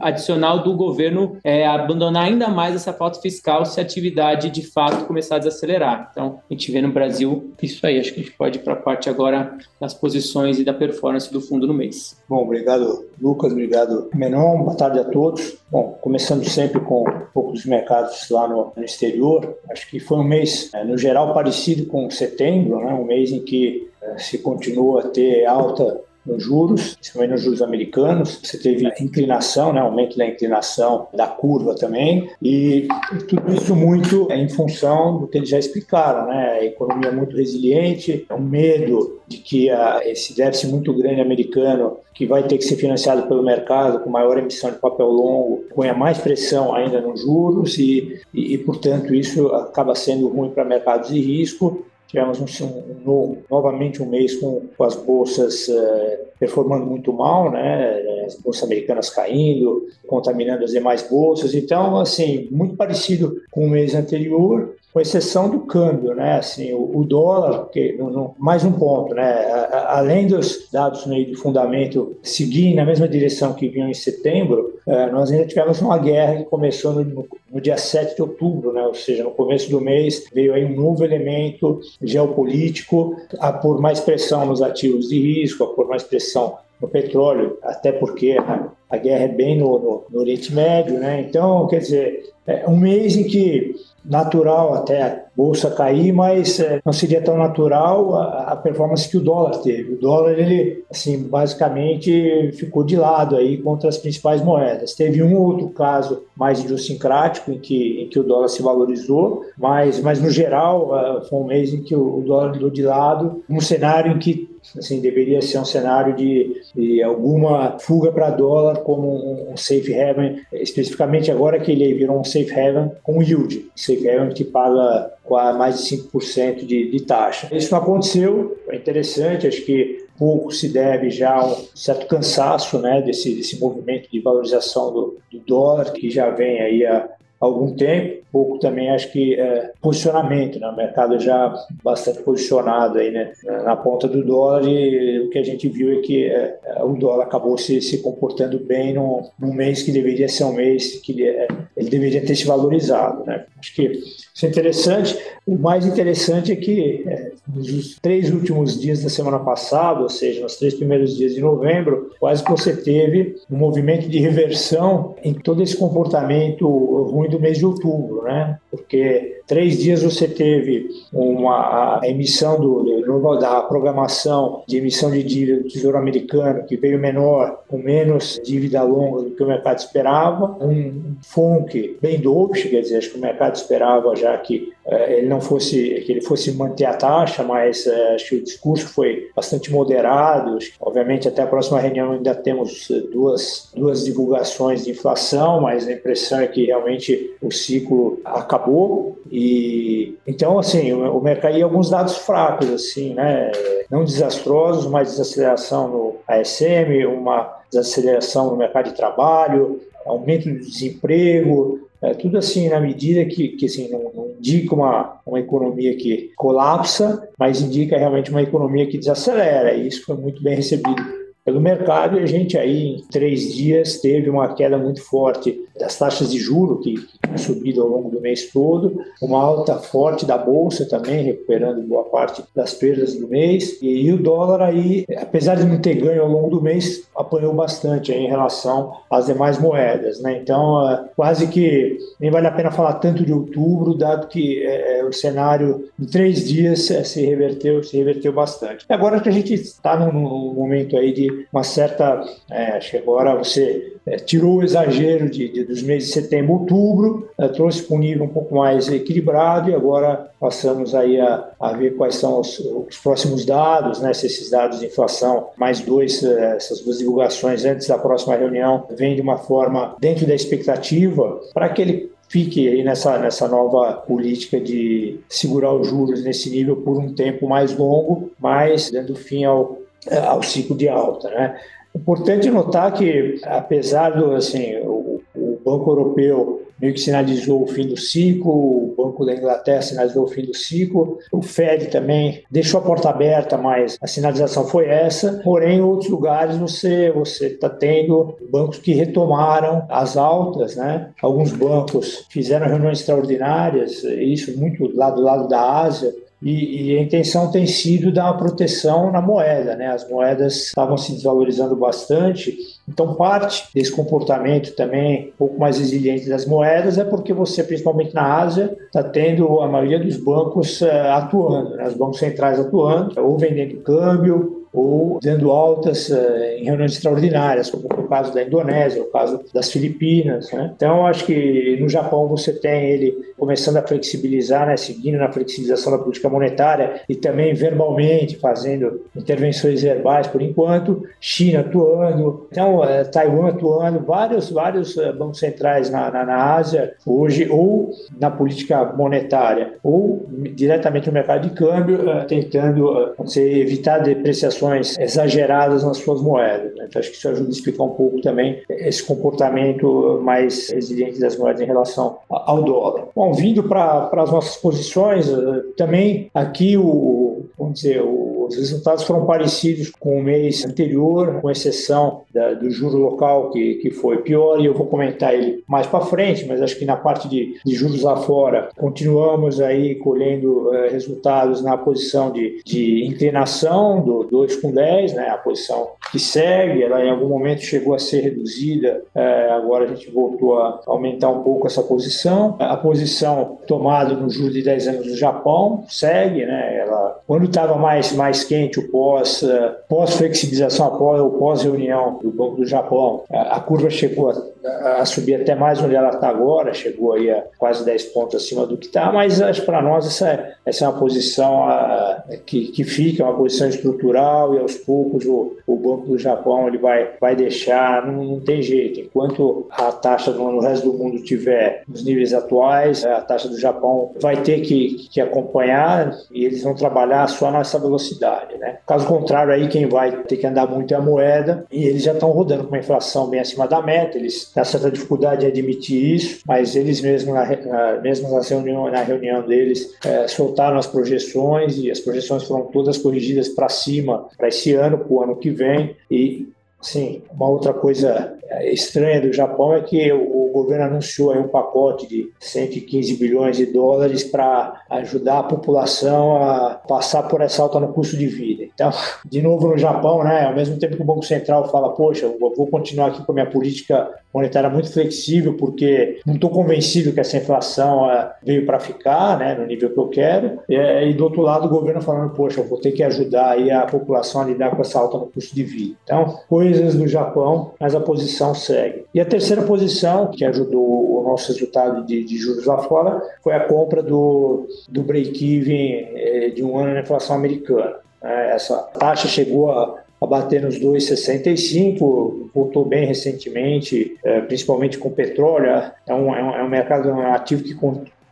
[0.00, 5.06] adicional do governo é, abandonar ainda mais essa pauta fiscal se a atividade de fato
[5.06, 6.08] começar a desacelerar.
[6.10, 7.98] Então, a gente vê no Brasil isso aí.
[7.98, 11.32] Acho que a gente pode ir para a parte agora das posições e da performance
[11.32, 12.16] do fundo no mês.
[12.28, 13.52] Bom, obrigado, Lucas.
[13.52, 14.62] Obrigado, Menon.
[14.62, 15.58] Boa tarde a todos.
[15.70, 19.56] Bom, começando sempre com um pouco dos mercados lá no, no exterior.
[19.70, 22.92] Acho que foi um mês, é, no geral, parecido com setembro, né?
[22.92, 27.62] um mês em que é, se continua a ter alta nos juros, principalmente nos juros
[27.62, 28.40] americanos.
[28.42, 32.86] Você teve inclinação, né, aumento da inclinação da curva também, e
[33.28, 38.26] tudo isso muito em função do que eles já explicaram, né, a economia muito resiliente,
[38.30, 42.76] o medo de que a, esse déficit muito grande americano, que vai ter que ser
[42.76, 47.78] financiado pelo mercado com maior emissão de papel longo, ponha mais pressão ainda nos juros
[47.78, 53.36] e, e, e portanto, isso acaba sendo ruim para mercados de risco Tivemos um, um,
[53.50, 58.24] novamente um mês com, com as bolsas uh, performando muito mal, né?
[58.24, 61.54] as bolsas americanas caindo, contaminando as demais bolsas.
[61.54, 66.38] Então, assim, muito parecido com o mês anterior, com exceção do câmbio, né?
[66.38, 69.22] Assim, o, o dólar, no, no, mais um ponto, né?
[69.22, 73.94] A, a, além dos dados meio de fundamento seguirem na mesma direção que vinham em
[73.94, 78.72] setembro, uh, nós ainda tivemos uma guerra que começou no, no, dia 7 de outubro,
[78.72, 78.82] né?
[78.86, 84.00] Ou seja, no começo do mês veio aí um novo elemento geopolítico a pôr mais
[84.00, 88.96] pressão nos ativos de risco, a pôr mais pressão no petróleo, até porque a, a
[88.96, 91.20] guerra é bem no, no, no, Oriente Médio, né?
[91.28, 93.74] Então, quer dizer, é um mês em que
[94.08, 99.16] natural até a bolsa cair, mas é, não seria tão natural a, a, performance que
[99.16, 99.94] o dólar teve.
[99.94, 104.94] O dólar, ele, assim, basicamente ficou de lado aí contra as principais moedas.
[104.94, 110.00] Teve um outro caso mais idiosincrático em que, em que o dólar se valorizou, mas,
[110.00, 113.42] mas no geral uh, foi um mês em que o, o dólar andou de lado,
[113.48, 118.78] um cenário em que assim deveria ser um cenário de, de alguma fuga para dólar
[118.78, 124.08] como um, safe haven, especificamente agora que ele virou um safe haven com yield, safe
[124.08, 125.10] haven que paga
[125.56, 127.48] mais de 5% de, de taxa.
[127.52, 132.78] Isso não aconteceu, é interessante, acho que pouco se deve já a um certo cansaço
[132.80, 137.08] né, desse, desse movimento de valorização do, do dólar, que já vem aí há
[137.40, 140.68] algum tempo pouco também acho que é, posicionamento, né?
[140.68, 143.32] o mercado já bastante posicionado aí, né?
[143.64, 147.24] na ponta do dólar e o que a gente viu é que é, o dólar
[147.24, 151.28] acabou se, se comportando bem num, num mês que deveria ser um mês que ele,
[151.28, 153.24] é, ele deveria ter se valorizado.
[153.24, 153.44] Né?
[153.58, 154.00] Acho que
[154.38, 155.18] isso é interessante.
[155.44, 160.40] O mais interessante é que é, nos três últimos dias da semana passada, ou seja,
[160.42, 165.34] nos três primeiros dias de novembro, quase que você teve um movimento de reversão em
[165.34, 166.68] todo esse comportamento
[167.10, 168.58] ruim do mês de outubro né?
[168.70, 175.62] Porque três dias você teve uma emissão do, do, da programação de emissão de dívida
[175.62, 180.56] do Tesouro Americano que veio menor, com menos dívida longa do que o mercado esperava,
[180.60, 185.40] um FONC bem dovish, quer dizer, acho que o mercado esperava já que ele não
[185.40, 189.70] fosse que ele fosse manter a taxa, mas eh, acho que o discurso foi bastante
[189.70, 190.58] moderado.
[190.80, 195.92] Obviamente até a próxima reunião ainda temos eh, duas duas divulgações de inflação, mas a
[195.92, 202.16] impressão é que realmente o ciclo acabou e então assim o mercado e alguns dados
[202.16, 203.52] fracos assim, né?
[203.90, 211.87] Não desastrosos, mas desaceleração no ASM, uma desaceleração no mercado de trabalho, aumento do desemprego,
[212.00, 216.30] é, tudo assim na medida que, que assim, não, não, indica uma, uma economia que
[216.36, 219.74] colapsa, mas indica realmente uma economia que desacelera.
[219.74, 221.17] E isso foi muito bem recebido
[221.48, 225.96] pelo mercado e a gente aí em três dias teve uma queda muito forte das
[225.96, 230.36] taxas de juro que, que subido ao longo do mês todo, uma alta forte da
[230.36, 235.64] bolsa também recuperando boa parte das perdas do mês e, o dólar aí, apesar de
[235.64, 240.38] não ter ganho ao longo do mês, apanhou bastante em relação às demais moedas, né?
[240.42, 245.00] Então é, quase que nem vale a pena falar tanto de outubro, dado que é,
[245.00, 248.84] é o cenário em três dias é, se reverteu, se reverteu bastante.
[248.88, 252.96] Agora que a gente está num, num, momento aí de uma certa, é, acho que
[252.96, 257.82] agora você é, tirou o exagero de, de, dos meses de setembro, outubro, é, trouxe
[257.82, 262.16] para um nível um pouco mais equilibrado e agora passamos aí a, a ver quais
[262.16, 264.12] são os, os, próximos dados, né?
[264.14, 268.86] Se esses dados de inflação, mais dois, é, essas duas divulgações antes da próxima reunião,
[268.90, 273.94] vêm de uma forma dentro da expectativa, para que ele fique aí nessa, nessa nova
[273.94, 279.44] política de segurar os juros nesse nível por um tempo mais longo, mas dando fim
[279.44, 279.78] ao,
[280.26, 281.58] ao ciclo de alta, né?
[281.94, 285.20] Importante notar que, apesar do assim, o
[285.64, 290.28] Banco Europeu meio que sinalizou o fim do ciclo, o Banco da Inglaterra sinalizou o
[290.28, 295.40] fim do ciclo, o Fed também deixou a porta aberta, mas a sinalização foi essa.
[295.42, 301.10] Porém, em outros lugares você você está tendo bancos que retomaram as altas, né?
[301.20, 307.02] Alguns bancos fizeram reuniões extraordinárias, isso muito lá do lado da Ásia, e, e, a
[307.02, 309.88] intenção tem sido dar uma proteção na moeda, né?
[309.88, 312.56] As moedas estavam se desvalorizando bastante,
[312.88, 318.14] então parte desse comportamento também um pouco mais resiliente das moedas é porque você, principalmente
[318.14, 321.88] na Ásia, está tendo a maioria dos bancos uh, atuando, né?
[321.88, 326.16] os bancos centrais atuando, ou vendendo câmbio, ou dando altas uh,
[326.58, 330.50] em reuniões extraordinárias, como foi o caso da Indonésia, o caso das Filipinas.
[330.52, 330.72] Né?
[330.76, 335.92] Então, acho que no Japão você tem ele começando a flexibilizar, né, seguindo na flexibilização
[335.92, 343.10] da política monetária e também verbalmente fazendo intervenções verbais por enquanto, China atuando, então uh,
[343.10, 348.84] Taiwan atuando, vários, vários uh, bancos centrais na, na, na Ásia hoje, ou na política
[348.84, 356.74] monetária, ou diretamente no mercado de câmbio, tentando evitar depreciações exageradas nas suas moedas.
[356.74, 356.86] Né?
[356.88, 361.36] Então, acho que isso ajuda a explicar um pouco também esse comportamento mais resiliente das
[361.36, 363.08] moedas em relação ao dólar.
[363.14, 368.02] Bom, vindo para as nossas posições, eh, também aqui o, vamos dizer,
[368.48, 373.74] os resultados foram parecidos com o mês anterior, com exceção da, do juro local que,
[373.76, 376.96] que foi pior, e eu vou comentar ele mais para frente, mas acho que na
[376.96, 383.04] parte de, de juros lá fora, continuamos aí colhendo uh, resultados na posição de, de
[383.04, 387.94] inclinação do 2 com 10, né, a posição que segue, ela em algum momento chegou
[387.94, 392.56] a ser reduzida, uh, agora a gente voltou a aumentar um pouco essa posição.
[392.58, 397.76] A posição tomada no juro de 10 anos do Japão segue, né, ela, quando estava
[397.76, 403.60] mais, mais quente, o pós, uh, pós-flexibilização, após, o pós-reunião do Banco do Japão, a,
[403.60, 407.84] curva chegou a, a, subir até mais onde ela está agora, chegou aí a quase
[407.84, 411.64] 10 pontos acima do que está, mas acho para nós essa, essa é uma posição
[411.64, 416.68] a, que, que fica, uma posição estrutural e aos poucos o, o Banco do Japão
[416.68, 420.98] ele vai, vai deixar, não, não tem jeito, enquanto a taxa no, no resto do
[420.98, 426.44] mundo tiver nos níveis atuais, a taxa do Japão vai ter que, que acompanhar e
[426.44, 428.78] eles vão trabalhar só nessa velocidade, né?
[428.86, 432.12] Caso contrário aí quem vai ter que andar muito é a moeda e eles já
[432.12, 436.14] estão rodando com uma inflação bem acima da meta, eles têm certa dificuldade em admitir
[436.14, 440.86] isso, mas eles mesmos na, na mesmo na reunião, na reunião deles é, soltaram as
[440.86, 445.36] projeções e as projeções foram todas corrigidas para cima para esse ano, para o ano
[445.36, 446.48] que vem e
[446.80, 452.30] Sim, uma outra coisa estranha do Japão é que o governo anunciou um pacote de
[452.40, 458.16] 115 bilhões de dólares para ajudar a população a passar por essa alta no custo
[458.16, 458.64] de vida.
[458.64, 458.90] Então,
[459.24, 462.66] de novo no Japão, né, ao mesmo tempo que o Banco Central fala, poxa, vou
[462.66, 467.38] continuar aqui com a minha política monetária muito flexível porque não estou convencido que essa
[467.38, 470.60] inflação uh, veio para ficar, né, no nível que eu quero.
[470.68, 474.42] E, e, do outro lado o governo falando, poxa, vou ter que ajudar a população
[474.42, 475.96] a lidar com essa alta no custo de vida.
[476.04, 479.04] Então, coisas do Japão, mas a posição segue.
[479.14, 483.54] E a terceira posição que ajudou o nosso resultado de, de juros lá fora foi
[483.54, 487.96] a compra do, do break-even eh, de um ano na inflação americana.
[488.22, 488.50] Né.
[488.54, 495.68] Essa taxa chegou a a bater nos 2,65, voltou bem recentemente, é, principalmente com petróleo.
[496.06, 497.74] É um, é um, é um mercado ativo que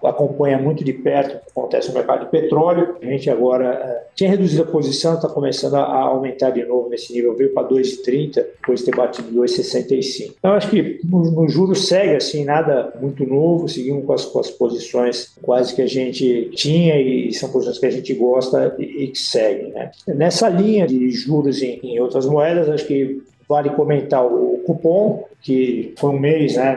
[0.07, 2.97] acompanha muito de perto o que acontece no mercado de petróleo.
[3.01, 7.13] A gente agora é, tinha reduzido a posição, está começando a, aumentar de novo nesse
[7.13, 10.35] nível, veio para 2,30, depois de ter batido 2,65.
[10.39, 14.41] Então, acho que no, no juros segue assim, nada muito novo, seguimos com as, com
[14.41, 19.05] as posições quase que a gente tinha e são posições que a gente gosta e,
[19.05, 19.71] e que seguem.
[19.71, 19.91] Né?
[20.09, 25.95] Nessa linha de juros em, em outras moedas, acho que vale comentar o cupom, que
[25.97, 26.77] foi um mês, né,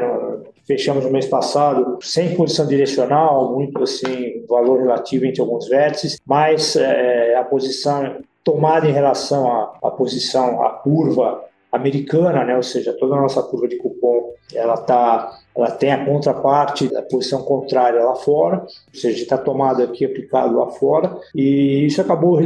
[0.65, 6.75] fechamos no mês passado sem posição direcional, muito assim, valor relativo entre alguns vértices, mas
[6.75, 12.93] é, a posição tomada em relação à, à posição, à curva americana, né, ou seja,
[12.93, 18.03] toda a nossa curva de cupom, ela está ela tem a contraparte da posição contrária
[18.03, 22.39] lá fora, ou seja, está tomado aqui aplicado lá fora, e isso acabou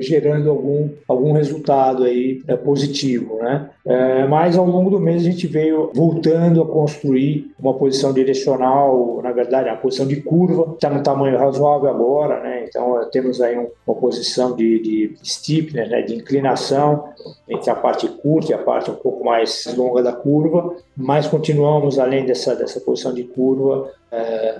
[0.00, 3.70] gerando algum, algum resultado aí é, positivo, né?
[3.84, 9.20] É, mas ao longo do mês a gente veio voltando a construir uma posição direcional,
[9.22, 12.64] na verdade, uma posição de curva, está no tamanho razoável agora, né?
[12.68, 16.02] Então temos aí um, uma posição de, de steepness, né?
[16.02, 17.08] de inclinação
[17.48, 21.98] entre a parte curta e a parte um pouco mais longa da curva, mas continuamos
[21.98, 24.58] além dessa dessa, dessa posição de curva é,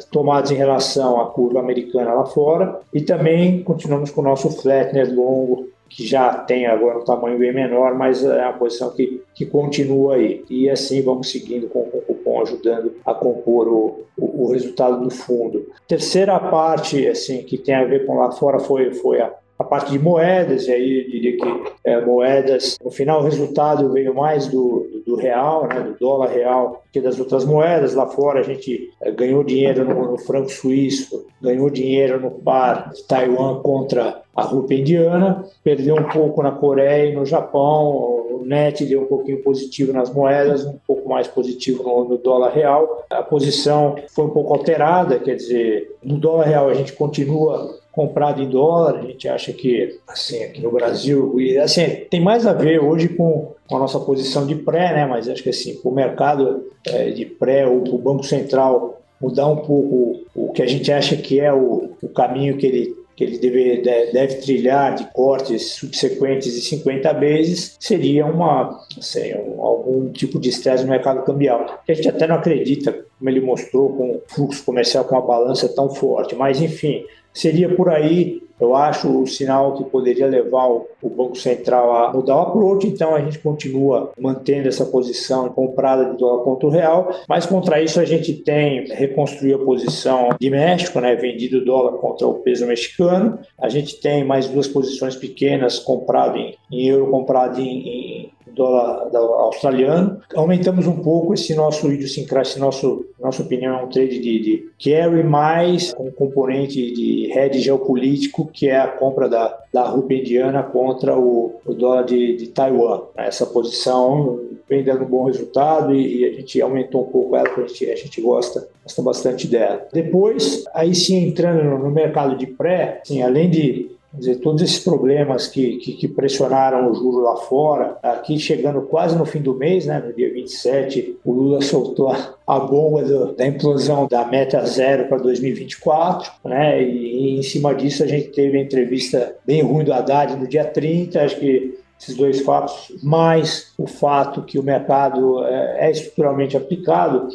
[0.50, 5.68] em relação à curva americana lá fora e também continuamos com o nosso flatness longo
[5.88, 10.14] que já tem agora um tamanho bem menor, mas é uma posição que, que continua
[10.14, 10.44] aí.
[10.48, 15.02] E assim vamos seguindo com, com o cupom ajudando a compor o, o, o, resultado
[15.02, 15.66] do fundo.
[15.88, 19.90] Terceira parte assim que tem a ver com lá fora foi, foi a, a parte
[19.90, 24.46] de moedas, e aí eu diria que é, moedas, no final o resultado veio mais
[24.46, 27.94] do, do, real, né, do dólar real, que das outras moedas.
[27.94, 32.90] Lá fora a gente é, ganhou dinheiro no, no, franco suíço, ganhou dinheiro no par
[32.90, 38.42] de Taiwan contra a rúpia indiana, perdeu um pouco na Coreia e no Japão, o
[38.46, 43.04] net deu um pouquinho positivo nas moedas, um pouco mais positivo no, no dólar real.
[43.10, 48.40] A posição foi um pouco alterada, quer dizer, no dólar real a gente continua comprado
[48.40, 48.98] em dólar.
[48.98, 53.08] A gente acha que, assim, aqui no Brasil, e assim, tem mais a ver hoje
[53.08, 55.06] com, com a nossa posição de pré, né?
[55.06, 59.58] Mas acho que assim, o mercado é, de pré ou o Banco Central mudar um
[59.58, 63.38] pouco o que a gente acha que é o, o caminho que ele que ele
[63.38, 70.40] deve, deve trilhar de cortes subsequentes de 50 vezes, seria uma, assim, um, algum tipo
[70.40, 71.82] de estresse no mercado cambial.
[71.86, 75.68] A gente até não acredita, como ele mostrou, com o fluxo comercial com uma balança
[75.68, 76.34] tão forte.
[76.34, 81.94] Mas, enfim, Seria por aí, eu acho, o sinal que poderia levar o, Banco Central
[81.94, 82.86] a mudar o approach.
[82.86, 87.82] Então, a gente continua mantendo essa posição comprada de dólar contra o real, mas contra
[87.82, 92.66] isso a gente tem reconstruir a posição de México, né, vendido dólar contra o peso
[92.66, 93.38] mexicano.
[93.58, 99.08] A gente tem mais duas posições pequenas comprado em, em euro, comprado em, em dólar
[99.14, 100.20] australiano.
[100.34, 105.22] Aumentamos um pouco esse nosso idiosincrasia, nosso, nossa opinião, é um trade de, de carry
[105.22, 111.16] mais um componente de hedge geopolítico, que é a compra da, da rúpia indiana contra
[111.18, 113.02] o, o dólar de, de Taiwan.
[113.16, 117.48] Essa posição vem dando um bom resultado e, e, a gente aumentou um pouco ela,
[117.48, 119.84] porque a gente, a gente gosta, gosta bastante dela.
[119.92, 124.80] Depois, aí sim, entrando no, no mercado de pré, assim, além de dizer, todos esses
[124.80, 129.54] problemas que, que, que, pressionaram o juro lá fora, aqui chegando quase no fim do
[129.54, 134.24] mês, né, no dia 27, o Lula soltou a, a bomba do, da implosão da
[134.24, 139.36] meta zero para 2024, né, e, e, em cima disso a gente teve a entrevista
[139.46, 144.42] bem ruim do Haddad no dia 30, acho que esses dois fatos, mais o fato
[144.42, 147.28] que o mercado é, é estruturalmente aplicado,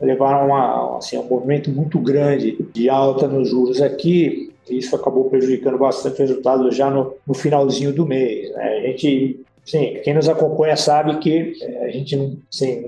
[0.00, 5.30] levaram a, assim, a um movimento muito grande de alta nos juros aqui, isso acabou
[5.30, 8.50] prejudicando bastante o resultado já no, no finalzinho do mês.
[8.52, 8.78] Né?
[8.78, 12.16] A gente Sim, quem nos acompanha sabe que eh, a gente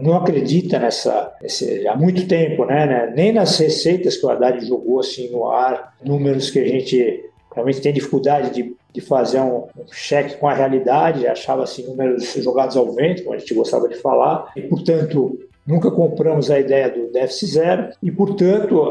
[0.00, 4.64] não acredita nessa esse, há muito tempo, né, né, Nem nas receitas que o Haddad
[4.64, 7.22] jogou assim no ar, números que a gente
[7.54, 12.32] realmente tem dificuldade de, de fazer um, um cheque com a realidade, achava assim números
[12.38, 16.90] jogados ao vento, como a gente gostava de falar, e portanto Nunca compramos a ideia
[16.90, 18.90] do déficit zero e, portanto,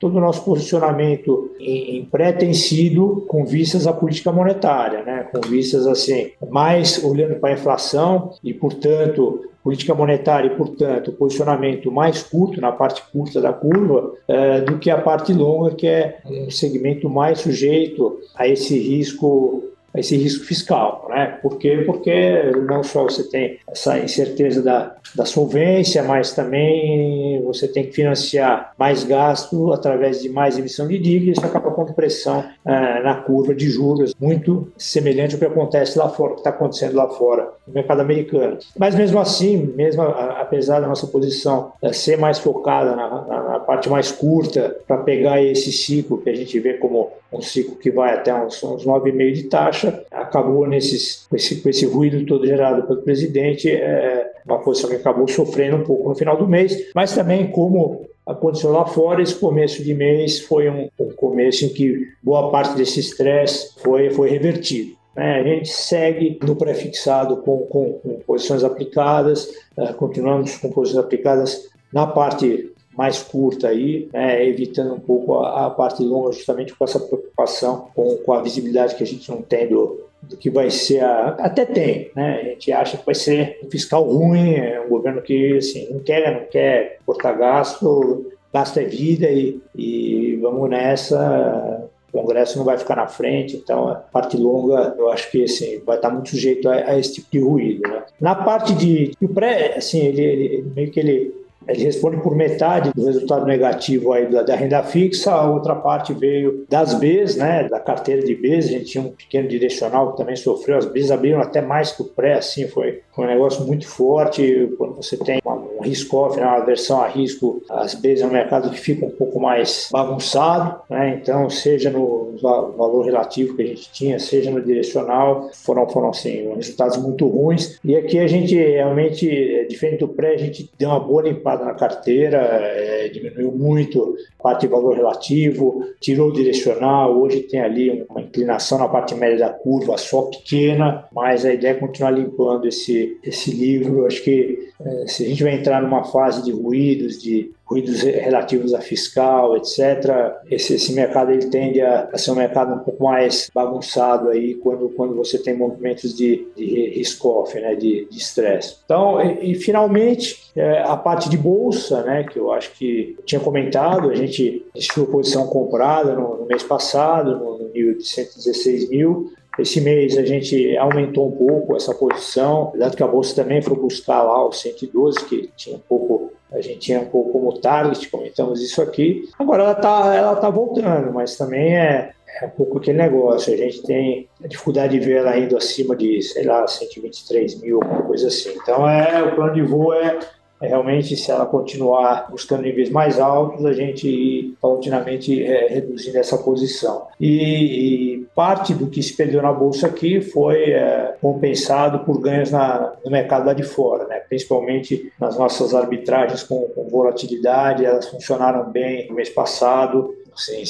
[0.00, 5.28] todo o nosso posicionamento em, pré tem sido com vistas à política monetária, né?
[5.32, 11.90] com vistas assim, mais olhando para a inflação e, portanto, política monetária e, portanto, posicionamento
[11.90, 16.18] mais curto, na parte curta da curva, é, do que a parte longa, que é
[16.24, 19.64] um segmento mais sujeito a esse risco
[19.94, 21.06] esse risco fiscal.
[21.10, 21.38] Né?
[21.42, 21.82] Por quê?
[21.86, 27.92] Porque não só você tem essa incerteza da, da solvência, mas também você tem que
[27.92, 33.14] financiar mais gasto através de mais emissão de dívida, isso acaba com pressão é, na
[33.14, 37.48] curva de juros, muito semelhante ao que acontece lá fora, que está acontecendo lá fora,
[37.66, 38.58] no mercado americano.
[38.78, 43.60] Mas mesmo assim, mesmo apesar da nossa posição é, ser mais focada na, na, na
[43.60, 47.90] parte mais curta, para pegar esse ciclo que a gente vê como um ciclo que
[47.90, 52.46] vai até uns, uns 9,5 de taxa, acabou nesses, com, esse, com esse ruído todo
[52.46, 56.90] gerado pelo presidente, é, uma posição que acabou sofrendo um pouco no final do mês,
[56.94, 61.70] mas também como aconteceu lá fora, esse começo de mês foi um, um começo em
[61.70, 64.96] que boa parte desse estresse foi, foi revertido.
[65.16, 65.40] Né?
[65.40, 71.68] A gente segue no pré-fixado com, com, com, posições aplicadas, uh, continuamos com posições aplicadas
[71.92, 76.84] na parte mais curta aí, né, evitando um pouco a, a, parte longa, justamente com
[76.84, 80.68] essa preocupação com, com, a visibilidade que a gente não tem do, do que vai
[80.68, 82.40] ser a, até tem, né?
[82.40, 86.00] A gente acha que vai ser um fiscal ruim, é um governo que assim não
[86.00, 91.88] quer, não quer cortar gasto, gasto é vida e, e vamos nessa.
[92.12, 95.80] O Congresso não vai ficar na frente, então a parte longa eu acho que assim,
[95.86, 97.82] vai estar muito sujeito a, a esse tipo de ruído.
[97.82, 98.02] Né?
[98.18, 101.37] Na parte de o pré, assim, ele, ele meio que ele
[101.68, 106.14] ele responde por metade do resultado negativo aí da, da, renda fixa, a outra parte
[106.14, 110.16] veio das Bs, né, da carteira de Bs, a gente tinha um pequeno direcional que
[110.16, 113.66] também sofreu, as Bs abriram até mais que o pré, assim, foi, foi um negócio
[113.66, 118.22] muito forte, quando você tem uma, um risk-off, né, uma versão a risco, as Bs
[118.22, 123.54] é um mercado que fica um pouco mais bagunçado, né, então seja no valor relativo
[123.54, 128.18] que a gente tinha, seja no direcional, foram, foram assim, resultados muito ruins, e aqui
[128.18, 133.08] a gente realmente, diferente do pré, a gente deu uma boa limpada na carteira, é,
[133.08, 138.78] diminuiu muito a parte de valor relativo, tirou o direcional, hoje tem ali uma inclinação
[138.78, 143.50] na parte média da curva, só pequena, mas a ideia é continuar limpando esse, esse
[143.50, 144.06] livro.
[144.06, 144.67] Acho que
[145.06, 150.38] se a gente vai entrar numa fase de ruídos, de ruídos relativos a fiscal, etc.
[150.50, 154.54] Esse, esse mercado ele tende a, a, ser um mercado um pouco mais bagunçado aí
[154.54, 158.76] quando, quando você tem movimentos de, de risk-off, né, de estresse.
[158.84, 163.40] Então, e, e finalmente, é, a parte de bolsa, né, que eu acho que tinha
[163.40, 168.88] comentado, a gente tinha posição comprada no, no mês passado, no, no nível de 116
[168.88, 173.60] mil, esse mês a gente aumentou um pouco essa posição, dado que a bolsa também
[173.60, 177.60] foi buscar lá o 112, que tinha um pouco a gente tinha um pouco como
[177.60, 179.28] target, comentamos isso aqui.
[179.38, 183.52] Agora ela está ela tá voltando, mas também é, é um pouco aquele negócio.
[183.52, 187.82] A gente tem a dificuldade de ver ela indo acima de, sei lá, 123 mil,
[187.82, 188.50] alguma coisa assim.
[188.62, 190.18] Então, é, o plano de voo é
[190.60, 196.36] realmente, se ela continuar buscando níveis mais altos, a gente ir paulatinamente é, reduzindo essa
[196.38, 197.06] posição.
[197.20, 202.50] E, e, parte do que se perdeu na bolsa aqui foi é, compensado por ganhos
[202.50, 204.20] na, no mercado lá de fora, né?
[204.28, 210.14] principalmente nas nossas arbitragens com, com volatilidade, elas funcionaram bem no mês passado.
[210.32, 210.64] Assim,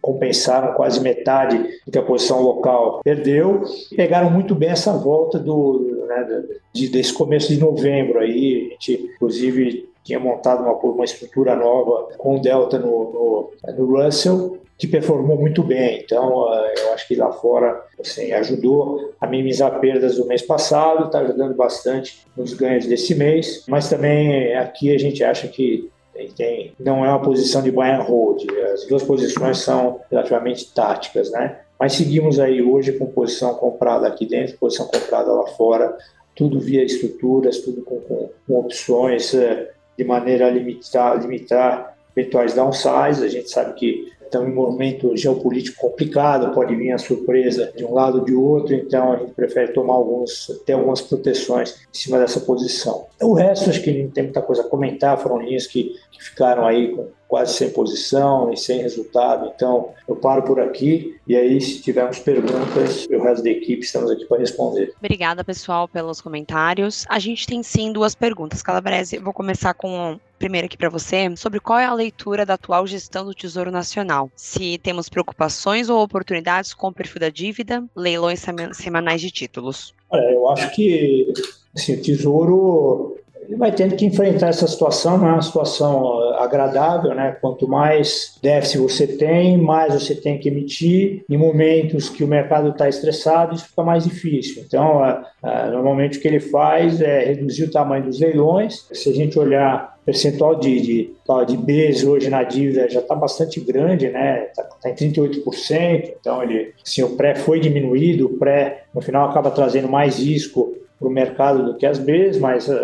[0.00, 3.62] compensaram quase metade do que a posição local perdeu.
[3.94, 6.42] Pegaram muito bem essa volta do, né,
[6.72, 8.68] de, desse começo de novembro aí.
[8.68, 14.02] A gente, inclusive, tinha montado uma, uma estrutura nova com o Delta no, no, no
[14.02, 16.00] Russell, que performou muito bem.
[16.02, 21.06] Então, eh, eu acho que lá fora assim, ajudou a minimizar perdas do mês passado,
[21.06, 25.90] está ajudando bastante nos ganhos desse mês, mas também aqui a gente acha que
[26.28, 31.30] tem, não é uma posição de buy and hold, as duas posições são relativamente táticas,
[31.30, 31.60] né?
[31.78, 35.96] Mas seguimos aí hoje com posição comprada aqui dentro, posição comprada lá fora,
[36.34, 42.54] tudo via estruturas, tudo com, com, com opções eh, de maneira a limitar, limitar eventuais
[42.54, 43.22] downsides.
[43.22, 47.84] A gente sabe que estamos em um momento geopolítico complicado, pode vir a surpresa de
[47.84, 51.98] um lado ou de outro, então a gente prefere tomar alguns, ter algumas proteções em
[51.98, 53.06] cima dessa posição.
[53.20, 56.64] O resto, acho que não tem muita coisa a comentar, foram linhas que, que ficaram
[56.64, 59.52] aí com quase sem posição e sem resultado.
[59.54, 64.10] Então, eu paro por aqui e aí, se tivermos perguntas, o resto da equipe estamos
[64.10, 64.92] aqui para responder.
[64.98, 67.06] Obrigada, pessoal, pelos comentários.
[67.08, 69.16] A gente tem sim duas perguntas, Calabrese.
[69.16, 72.84] Eu vou começar com primeiro aqui para você sobre qual é a leitura da atual
[72.86, 74.28] gestão do Tesouro Nacional.
[74.34, 79.94] Se temos preocupações ou oportunidades com o perfil da dívida, leilões semanais de títulos.
[80.08, 81.32] Olha, eu acho que
[81.76, 83.16] assim, o Tesouro
[83.50, 87.36] ele vai tendo que enfrentar essa situação, não é uma situação eh, agradável, né?
[87.40, 91.24] Quanto mais déficit você tem, mais você tem que emitir.
[91.28, 94.62] Em momentos que o mercado está estressado, isso fica mais difícil.
[94.64, 95.00] Então,
[95.42, 98.86] normalmente o que ele faz é reduzir o tamanho dos leilões.
[98.92, 101.14] Se a gente olhar percentual de, de,
[101.46, 104.44] de Bs hoje na dívida já está bastante grande, né?
[104.44, 109.28] Está tá em 38%, então ele, assim, o pré foi diminuído, o pré no final
[109.28, 112.74] acaba trazendo mais risco para o mercado do que as Bs, mas uh,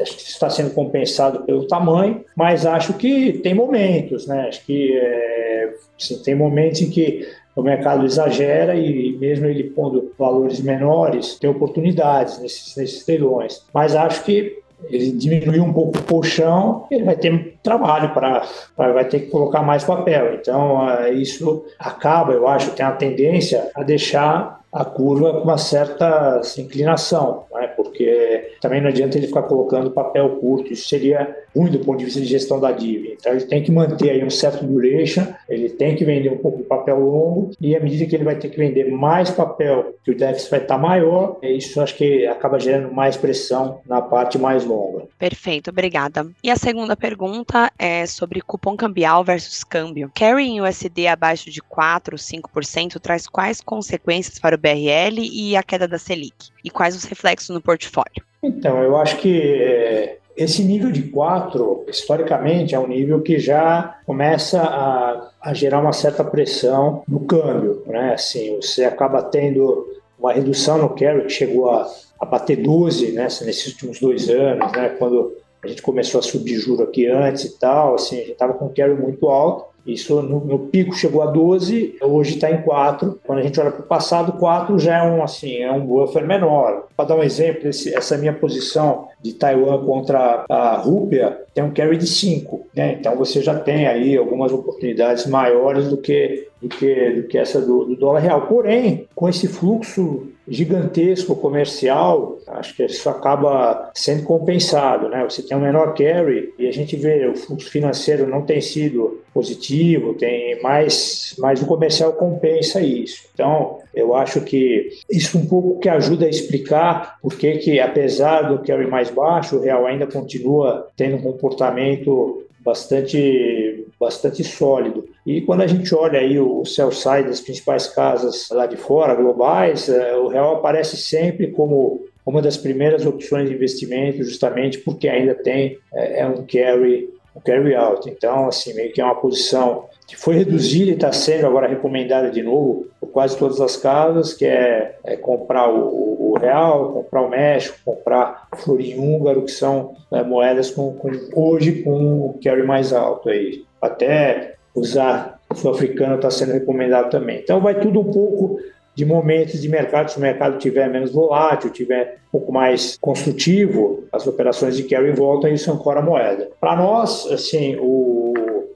[0.00, 4.46] acho que está sendo compensado pelo tamanho, mas acho que tem momentos, né?
[4.48, 10.12] Acho que é, assim, tem momentos em que o mercado exagera e mesmo ele pondo
[10.16, 13.64] valores menores, tem oportunidades nesses, nesses leilões.
[13.74, 18.44] Mas acho que ele diminuiu um pouco o colchão, ele vai ter trabalho para
[18.76, 20.34] vai ter que colocar mais papel.
[20.34, 25.58] Então, é, isso acaba, eu acho, tem a tendência a deixar a curva com uma
[25.58, 27.68] certa assim, inclinação, né?
[27.68, 32.04] porque também não adianta ele ficar colocando papel curto, isso seria ruim do ponto de
[32.04, 33.14] vista de gestão da dívida.
[33.18, 36.58] Então ele tem que manter aí um certo duration, ele tem que vender um pouco
[36.58, 40.12] de papel longo e à medida que ele vai ter que vender mais papel, que
[40.12, 44.38] o déficit vai estar maior, é isso acho que acaba gerando mais pressão na parte
[44.38, 45.06] mais longa.
[45.18, 46.26] Perfeito, obrigada.
[46.42, 50.10] E a segunda pergunta é sobre cupom cambial versus câmbio.
[50.14, 55.62] Carry em USD abaixo de 4, 5% traz quais consequências para o BRL e a
[55.62, 56.48] queda da Selic?
[56.64, 58.24] E quais os reflexos no portfólio?
[58.42, 63.98] Então, eu acho que é, esse nível de 4, historicamente, é um nível que já
[64.06, 67.82] começa a, a gerar uma certa pressão no câmbio.
[67.84, 68.14] Né?
[68.14, 71.90] Assim, você acaba tendo uma redução no carry que chegou a,
[72.20, 76.56] a bater 12 né, nesses últimos dois anos, né, quando a gente começou a subir
[76.56, 80.44] juro aqui antes e tal, assim, a gente estava com carry muito alto, isso no,
[80.44, 83.20] no, pico chegou a 12, hoje está em 4.
[83.24, 86.26] Quando a gente olha para o passado, 4 já é um assim, é um buffer
[86.26, 86.88] menor.
[86.94, 91.72] Para dar um exemplo, esse, essa minha posição de Taiwan contra a Rúpia tem um
[91.72, 92.66] carry de 5.
[92.76, 92.98] Né?
[93.00, 97.60] Então você já tem aí algumas oportunidades maiores do que, do que, do que essa
[97.60, 98.42] do, do dólar real.
[98.42, 105.22] Porém, com esse fluxo gigantesco comercial, acho que isso acaba sendo compensado, né?
[105.24, 109.20] Você tem um menor carry e a gente vê o fluxo financeiro não tem sido
[109.34, 113.28] positivo, tem mais, mais o comercial compensa isso.
[113.34, 118.42] Então, eu acho que isso um pouco que ajuda a explicar por que que apesar
[118.42, 123.67] do carry mais baixo, o real ainda continua tendo um comportamento bastante
[123.98, 125.08] bastante sólido.
[125.26, 129.14] E quando a gente olha aí o sell side das principais casas lá de fora,
[129.14, 135.08] globais, é, o real aparece sempre como uma das primeiras opções de investimento, justamente porque
[135.08, 138.08] ainda tem é, é um carry um carry out.
[138.08, 142.30] Então, assim, meio que é uma posição que foi reduzida e está sendo agora recomendada
[142.30, 147.22] de novo por quase todas as casas, que é, é comprar o, o, real, comprar
[147.22, 152.38] o México, comprar o florim húngaro, que são é, moedas com, com, hoje com o
[152.42, 153.64] carry mais alto aí.
[153.80, 157.38] Até usar sul-africano está sendo recomendado também.
[157.38, 158.58] Então vai tudo um pouco
[158.94, 164.04] de momentos de mercado, se o mercado tiver menos volátil, tiver um pouco mais construtivo,
[164.12, 166.50] as operações de carry voltam e isso ancora a moeda.
[166.60, 168.34] Para nós, assim, o,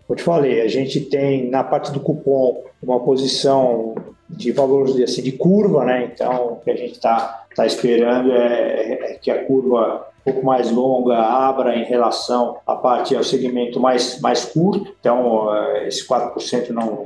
[0.09, 3.97] eu te falei, a gente tem na parte do cupom uma posição
[4.31, 6.09] de valores assim, de curva, né?
[6.13, 10.47] Então, o que a gente está tá esperando é, é que a curva um pouco
[10.47, 14.95] mais longa abra em relação à parte ao segmento mais, mais curto.
[15.01, 17.03] Então, eh, esse 4% não,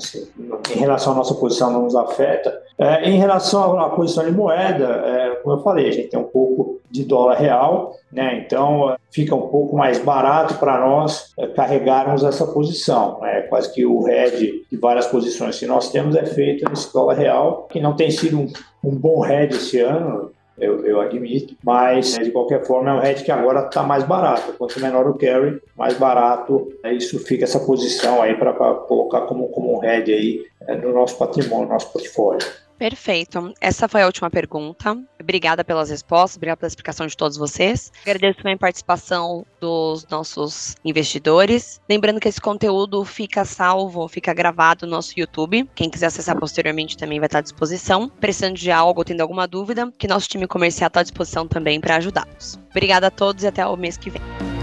[0.74, 2.66] em relação à nossa posição não nos afeta.
[2.78, 6.24] É, em relação à posição de moeda, é, como eu falei, a gente tem um
[6.24, 8.38] pouco de dólar real, né?
[8.44, 13.18] então fica um pouco mais barato para nós é, carregarmos essa posição.
[13.20, 13.42] Né?
[13.42, 17.66] Quase que o hedge de várias posições que nós temos é feito nesse dólar real,
[17.70, 18.52] que não tem sido um,
[18.84, 23.24] um bom hedge esse ano, eu, eu admito, mas de qualquer forma é um hedge
[23.24, 24.54] que agora está mais barato.
[24.54, 29.48] Quanto menor o carry, mais barato, é, isso fica essa posição aí para colocar como,
[29.48, 32.46] como um hedge aí é, no nosso patrimônio, no nosso portfólio.
[32.78, 33.54] Perfeito.
[33.60, 34.96] Essa foi a última pergunta.
[35.20, 37.90] Obrigada pelas respostas, obrigada pela explicação de todos vocês.
[38.02, 41.80] Agradeço também a participação dos nossos investidores.
[41.88, 45.68] Lembrando que esse conteúdo fica salvo, fica gravado no nosso YouTube.
[45.74, 48.08] Quem quiser acessar posteriormente também vai estar à disposição.
[48.20, 51.96] Precisando de algo tendo alguma dúvida, que nosso time comercial está à disposição também para
[51.96, 52.58] ajudá-los.
[52.70, 54.55] Obrigada a todos e até o mês que vem.